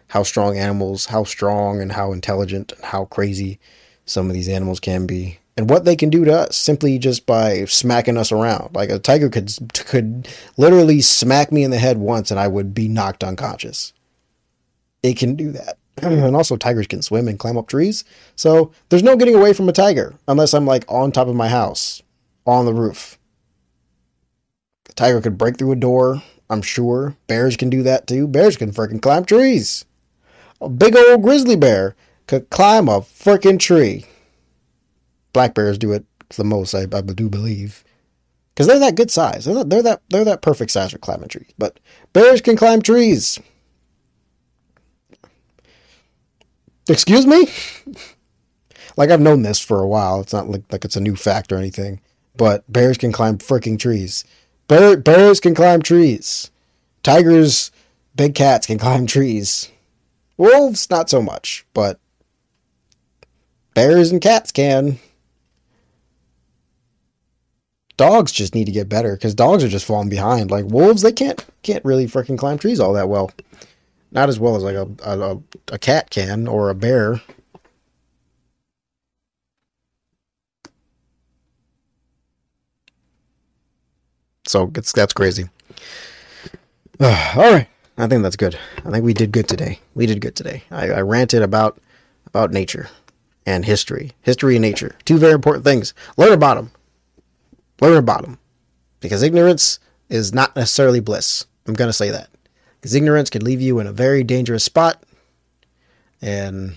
how 0.09 0.23
strong 0.23 0.59
animals, 0.59 1.07
how 1.07 1.25
strong 1.25 1.81
and 1.81 1.93
how 1.93 2.13
intelligent 2.13 2.73
and 2.73 2.85
how 2.85 3.07
crazy 3.07 3.59
some 4.05 4.29
of 4.29 4.35
these 4.35 4.49
animals 4.49 4.79
can 4.79 5.07
be 5.07 5.39
and 5.57 5.69
what 5.69 5.85
they 5.85 5.97
can 5.97 6.11
do 6.11 6.25
to 6.25 6.33
us 6.33 6.57
simply 6.57 6.99
just 6.99 7.27
by 7.27 7.65
smacking 7.67 8.17
us 8.17 8.33
around. 8.33 8.75
Like 8.75 8.91
a 8.91 8.99
tiger 8.99 9.29
could 9.29 9.51
could 9.87 10.29
literally 10.57 11.01
smack 11.01 11.53
me 11.53 11.63
in 11.65 11.71
the 11.71 11.79
head 11.79 11.99
once 11.99 12.31
and 12.31 12.41
I 12.41 12.49
would 12.49 12.75
be 12.75 12.89
knocked 12.89 13.25
unconscious. 13.25 13.93
It 15.03 15.19
can 15.19 15.35
do 15.35 15.53
that. 15.53 15.79
and 16.03 16.37
also 16.37 16.57
tigers 16.57 16.87
can 16.87 17.03
swim 17.03 17.29
and 17.29 17.39
climb 17.39 17.57
up 17.57 17.69
trees. 17.69 18.05
So 18.37 18.73
there's 18.89 19.03
no 19.03 19.17
getting 19.17 19.35
away 19.35 19.53
from 19.53 19.69
a 19.69 19.73
tiger 19.73 20.15
unless 20.27 20.55
I'm 20.55 20.67
like 20.67 20.85
on 20.89 21.13
top 21.13 21.29
of 21.29 21.37
my 21.37 21.49
house, 21.49 22.03
on 22.47 22.65
the 22.65 22.75
roof. 22.75 23.19
A 24.89 24.93
tiger 24.95 25.21
could 25.21 25.39
break 25.39 25.59
through 25.59 25.73
a 25.73 25.77
door, 25.77 26.23
I'm 26.51 26.63
sure. 26.63 27.17
Bears 27.27 27.57
can 27.57 27.71
do 27.71 27.83
that 27.83 28.07
too. 28.07 28.27
Bears 28.27 28.57
can 28.57 28.73
freaking 28.73 29.01
climb 29.01 29.25
trees. 29.25 29.85
A 30.61 30.69
big 30.69 30.97
old 30.97 31.23
grizzly 31.23 31.57
bear 31.57 31.97
could 32.27 32.51
climb 32.51 32.89
a 32.89 33.01
freaking 33.01 33.59
tree 33.59 34.07
black 35.33 35.55
bears 35.55 35.79
do 35.79 35.93
it 35.93 36.05
the 36.37 36.45
most. 36.45 36.75
I, 36.75 36.83
I 36.83 37.01
do 37.01 37.29
believe 37.29 37.85
because 38.55 38.67
they're 38.67 38.79
that 38.79 38.97
good 38.97 39.11
size. 39.11 39.45
They're, 39.45 39.65
they're 39.65 39.83
that 39.83 40.03
they're 40.09 40.25
that 40.25 40.43
perfect 40.43 40.71
size 40.71 40.93
for 40.93 40.99
climbing 40.99 41.29
trees. 41.29 41.53
But 41.59 41.81
bears 42.13 42.41
can 42.41 42.57
climb 42.57 42.83
trees. 42.83 43.41
Excuse 46.89 47.27
me. 47.27 47.49
like 48.97 49.11
I've 49.11 49.21
known 49.21 49.43
this 49.43 49.61
for 49.61 49.81
a 49.81 49.89
while. 49.89 50.21
It's 50.21 50.33
not 50.33 50.49
like 50.49 50.65
like 50.71 50.85
it's 50.85 50.97
a 50.97 51.01
new 51.01 51.17
fact 51.17 51.53
or 51.53 51.57
anything. 51.57 52.01
But 52.37 52.71
bears 52.71 52.99
can 52.99 53.13
climb 53.13 53.39
freaking 53.39 53.79
trees. 53.79 54.25
Bear, 54.69 54.97
bears 54.97 55.41
can 55.41 55.55
climb 55.55 55.83
trees. 55.83 56.51
Tigers, 57.03 57.71
big 58.15 58.35
cats 58.35 58.67
can 58.67 58.79
climb 58.79 59.07
trees. 59.07 59.71
Wolves, 60.37 60.89
not 60.89 61.11
so 61.11 61.21
much, 61.21 61.67
but 61.75 62.01
bears 63.75 64.11
and 64.11 64.21
cats 64.21 64.51
can 64.51 64.99
dogs 67.97 68.33
just 68.33 68.55
need 68.55 68.65
to 68.65 68.73
get 68.73 68.89
better 68.89 69.15
because 69.15 69.35
dogs 69.35 69.63
are 69.63 69.69
just 69.69 69.85
falling 69.85 70.09
behind. 70.09 70.51
Like 70.51 70.65
wolves, 70.67 71.03
they 71.03 71.13
can't 71.13 71.45
can't 71.63 71.85
really 71.85 72.07
freaking 72.07 72.39
climb 72.39 72.59
trees 72.59 72.81
all 72.81 72.95
that 72.95 73.09
well. 73.09 73.31
Not 74.13 74.29
as 74.29 74.39
well 74.39 74.55
as 74.55 74.63
like 74.63 74.77
a 74.77 74.89
a, 75.05 75.39
a 75.73 75.79
cat 75.79 76.11
can 76.11 76.47
or 76.47 76.71
a 76.71 76.75
bear. 76.75 77.21
So 84.47 84.71
it's 84.75 84.93
that's 84.93 85.13
crazy. 85.13 85.49
all 87.01 87.09
right, 87.37 87.69
I 87.99 88.07
think 88.07 88.23
that's 88.23 88.37
good. 88.37 88.57
I 88.85 88.91
think 88.91 89.05
we 89.05 89.15
did 89.15 89.33
good 89.33 89.49
today. 89.49 89.81
We 89.95 90.07
did 90.07 90.21
good 90.21 90.37
today. 90.37 90.63
I, 90.71 90.91
I 90.91 91.01
ranted 91.01 91.43
about 91.43 91.81
about 92.27 92.53
nature 92.53 92.89
and 93.45 93.65
history, 93.65 94.13
history 94.21 94.55
and 94.55 94.63
nature, 94.63 94.95
two 95.05 95.19
very 95.19 95.33
important 95.33 95.65
things. 95.65 95.95
Learn 96.17 96.33
about 96.33 96.55
them 96.57 96.71
learn 97.83 97.99
about 97.99 98.23
them. 98.23 98.39
Because 99.01 99.23
ignorance 99.23 99.81
is 100.09 100.33
not 100.33 100.55
necessarily 100.55 101.01
bliss. 101.01 101.47
I'm 101.67 101.75
going 101.75 101.89
to 101.89 101.93
say 101.93 102.11
that. 102.11 102.29
Because 102.83 102.97
ignorance 102.97 103.31
can 103.31 103.45
leave 103.45 103.61
you 103.61 103.79
in 103.79 103.87
a 103.87 103.93
very 103.93 104.25
dangerous 104.25 104.65
spot. 104.65 105.01
And 106.21 106.77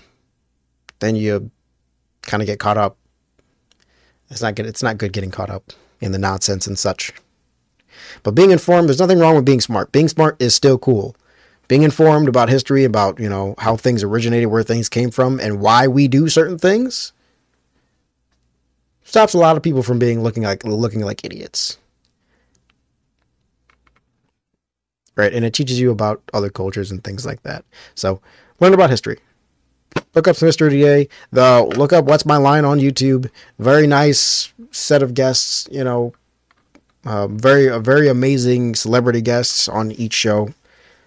then 1.00 1.16
you 1.16 1.50
kind 2.22 2.44
of 2.44 2.46
get 2.46 2.60
caught 2.60 2.78
up. 2.78 2.96
It's 4.30 4.40
not 4.40 4.54
good. 4.54 4.66
It's 4.66 4.84
not 4.84 4.98
good 4.98 5.12
getting 5.12 5.32
caught 5.32 5.50
up 5.50 5.72
in 6.00 6.12
the 6.12 6.18
nonsense 6.18 6.68
and 6.68 6.78
such. 6.78 7.12
But 8.22 8.36
being 8.36 8.52
informed, 8.52 8.88
there's 8.88 9.00
nothing 9.00 9.18
wrong 9.18 9.34
with 9.34 9.44
being 9.44 9.60
smart. 9.60 9.90
Being 9.90 10.08
smart 10.08 10.40
is 10.40 10.54
still 10.54 10.78
cool. 10.78 11.16
Being 11.66 11.82
informed 11.82 12.28
about 12.28 12.48
history, 12.48 12.84
about, 12.84 13.18
you 13.18 13.28
know, 13.28 13.56
how 13.58 13.76
things 13.76 14.04
originated, 14.04 14.48
where 14.48 14.62
things 14.62 14.88
came 14.88 15.10
from, 15.10 15.40
and 15.40 15.60
why 15.60 15.88
we 15.88 16.06
do 16.06 16.28
certain 16.28 16.56
things 16.56 17.12
stops 19.02 19.34
a 19.34 19.38
lot 19.38 19.56
of 19.56 19.62
people 19.64 19.82
from 19.82 19.98
being 19.98 20.22
looking 20.22 20.44
like 20.44 20.62
looking 20.62 21.00
like 21.00 21.24
idiots. 21.24 21.78
Right, 25.16 25.32
and 25.32 25.44
it 25.46 25.54
teaches 25.54 25.80
you 25.80 25.90
about 25.90 26.22
other 26.34 26.50
cultures 26.50 26.90
and 26.90 27.02
things 27.02 27.24
like 27.24 27.42
that. 27.42 27.64
So, 27.94 28.20
learn 28.60 28.74
about 28.74 28.90
history. 28.90 29.18
Look 30.14 30.28
up 30.28 30.36
history 30.36 30.70
today. 30.70 31.08
The 31.30 31.64
look 31.76 31.92
up 31.92 32.04
what's 32.04 32.26
my 32.26 32.36
line 32.36 32.64
on 32.64 32.80
YouTube. 32.80 33.30
Very 33.58 33.86
nice 33.86 34.52
set 34.70 35.02
of 35.02 35.14
guests. 35.14 35.68
You 35.70 35.84
know, 35.84 36.12
uh, 37.04 37.28
very 37.28 37.70
uh, 37.70 37.78
very 37.78 38.08
amazing 38.08 38.74
celebrity 38.74 39.22
guests 39.22 39.68
on 39.68 39.92
each 39.92 40.12
show. 40.12 40.50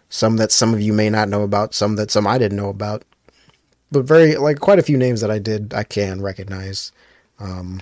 Some 0.09 0.37
that 0.37 0.51
some 0.51 0.73
of 0.73 0.81
you 0.81 0.93
may 0.93 1.09
not 1.09 1.29
know 1.29 1.43
about. 1.43 1.75
Some 1.75 1.95
that 1.97 2.09
some 2.09 2.25
I 2.25 2.37
didn't 2.37 2.57
know 2.57 2.69
about. 2.69 3.03
But 3.91 4.05
very 4.05 4.35
like 4.37 4.59
quite 4.59 4.79
a 4.79 4.83
few 4.83 4.97
names 4.97 5.21
that 5.21 5.31
I 5.31 5.39
did 5.39 5.73
I 5.73 5.83
can 5.83 6.21
recognize. 6.21 6.91
Um, 7.39 7.81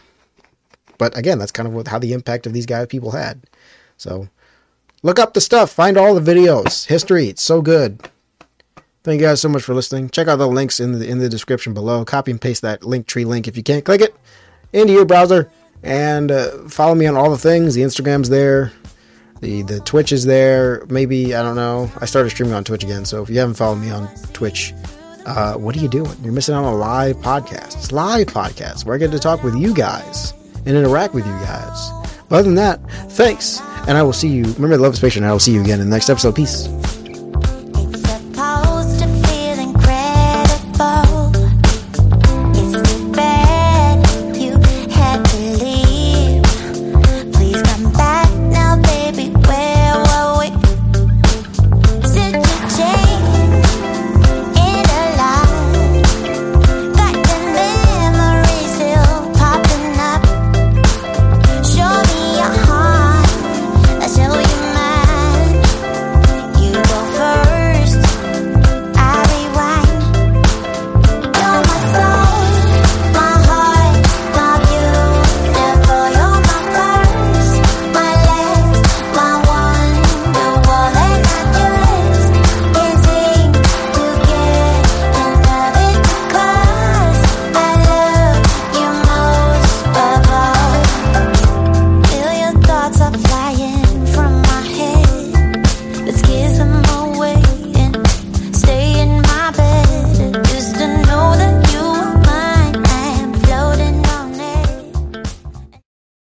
but 0.98 1.18
again, 1.18 1.40
that's 1.40 1.52
kind 1.52 1.68
of 1.68 1.74
what, 1.74 1.88
how 1.88 2.00
the 2.00 2.14
impact 2.14 2.46
of 2.46 2.54
these 2.54 2.66
guys 2.66 2.88
people 2.88 3.12
had. 3.12 3.44
So 3.98 4.28
look 5.04 5.20
up 5.20 5.34
the 5.34 5.42
stuff, 5.42 5.72
find 5.72 5.98
all 5.98 6.16
the 6.16 6.32
videos, 6.32 6.86
history. 6.88 7.28
It's 7.28 7.42
so 7.42 7.62
good. 7.62 8.10
Thank 9.04 9.22
you 9.22 9.28
guys 9.28 9.40
so 9.40 9.50
much 9.50 9.64
for 9.64 9.74
listening. 9.74 10.10
Check 10.10 10.28
out 10.28 10.36
the 10.36 10.48
links 10.48 10.80
in 10.80 11.00
the 11.00 11.08
in 11.08 11.20
the 11.20 11.30
description 11.30 11.74
below. 11.74 12.04
Copy 12.04 12.32
and 12.32 12.42
paste 12.42 12.62
that 12.64 12.82
Linktree 12.82 13.26
link 13.26 13.48
if 13.48 13.56
you 13.56 13.64
can't 13.64 13.86
click 13.86 14.02
it 14.02 14.14
into 14.74 14.92
your 14.92 15.06
browser, 15.06 15.50
and 15.82 16.30
uh, 16.30 16.68
follow 16.68 16.94
me 16.94 17.06
on 17.06 17.16
all 17.16 17.32
the 17.32 17.38
things. 17.38 17.74
The 17.74 17.84
Instagram's 17.84 18.28
there, 18.28 18.74
the 19.40 19.62
the 19.62 19.80
Twitch 19.80 20.12
is 20.12 20.26
there. 20.26 20.86
Maybe 20.90 21.34
I 21.34 21.42
don't 21.42 21.56
know. 21.56 21.90
I 22.02 22.06
started 22.06 22.32
streaming 22.32 22.54
on 22.54 22.66
Twitch 22.66 22.84
again, 22.84 23.06
so 23.06 23.24
if 23.24 23.30
you 23.30 23.40
haven't 23.40 23.56
followed 23.56 23.78
me 23.78 23.92
on 23.92 24.14
Twitch, 24.34 24.74
uh, 25.26 25.54
what 25.54 25.78
are 25.78 25.80
you 25.80 25.88
doing? 25.88 26.12
You're 26.22 26.34
missing 26.34 26.56
out 26.56 26.66
on 26.66 26.74
a 26.74 26.78
live 26.78 27.16
podcast. 27.18 27.78
It's 27.78 27.94
live 27.94 28.28
podcast 28.28 28.86
where 28.86 28.96
I 28.96 28.98
get 28.98 29.12
to 29.12 29.20
talk 29.20 29.42
with 29.42 29.56
you 29.56 29.74
guys 29.74 30.34
and 30.66 30.76
interact 30.76 31.14
with 31.14 31.26
you 31.26 31.32
guys. 31.32 32.07
Other 32.30 32.44
than 32.44 32.56
that, 32.56 32.80
thanks, 33.12 33.62
and 33.88 33.98
I 33.98 34.04
will 34.04 34.14
see 34.14 34.28
you. 34.28 34.44
Remember, 34.54 34.78
love 34.78 34.94
is 34.94 35.00
patient, 35.00 35.26
I 35.26 35.32
will 35.32 35.40
see 35.40 35.54
you 35.54 35.62
again 35.62 35.80
in 35.80 35.90
the 35.90 35.96
next 35.96 36.10
episode. 36.10 36.36
Peace. 36.36 36.68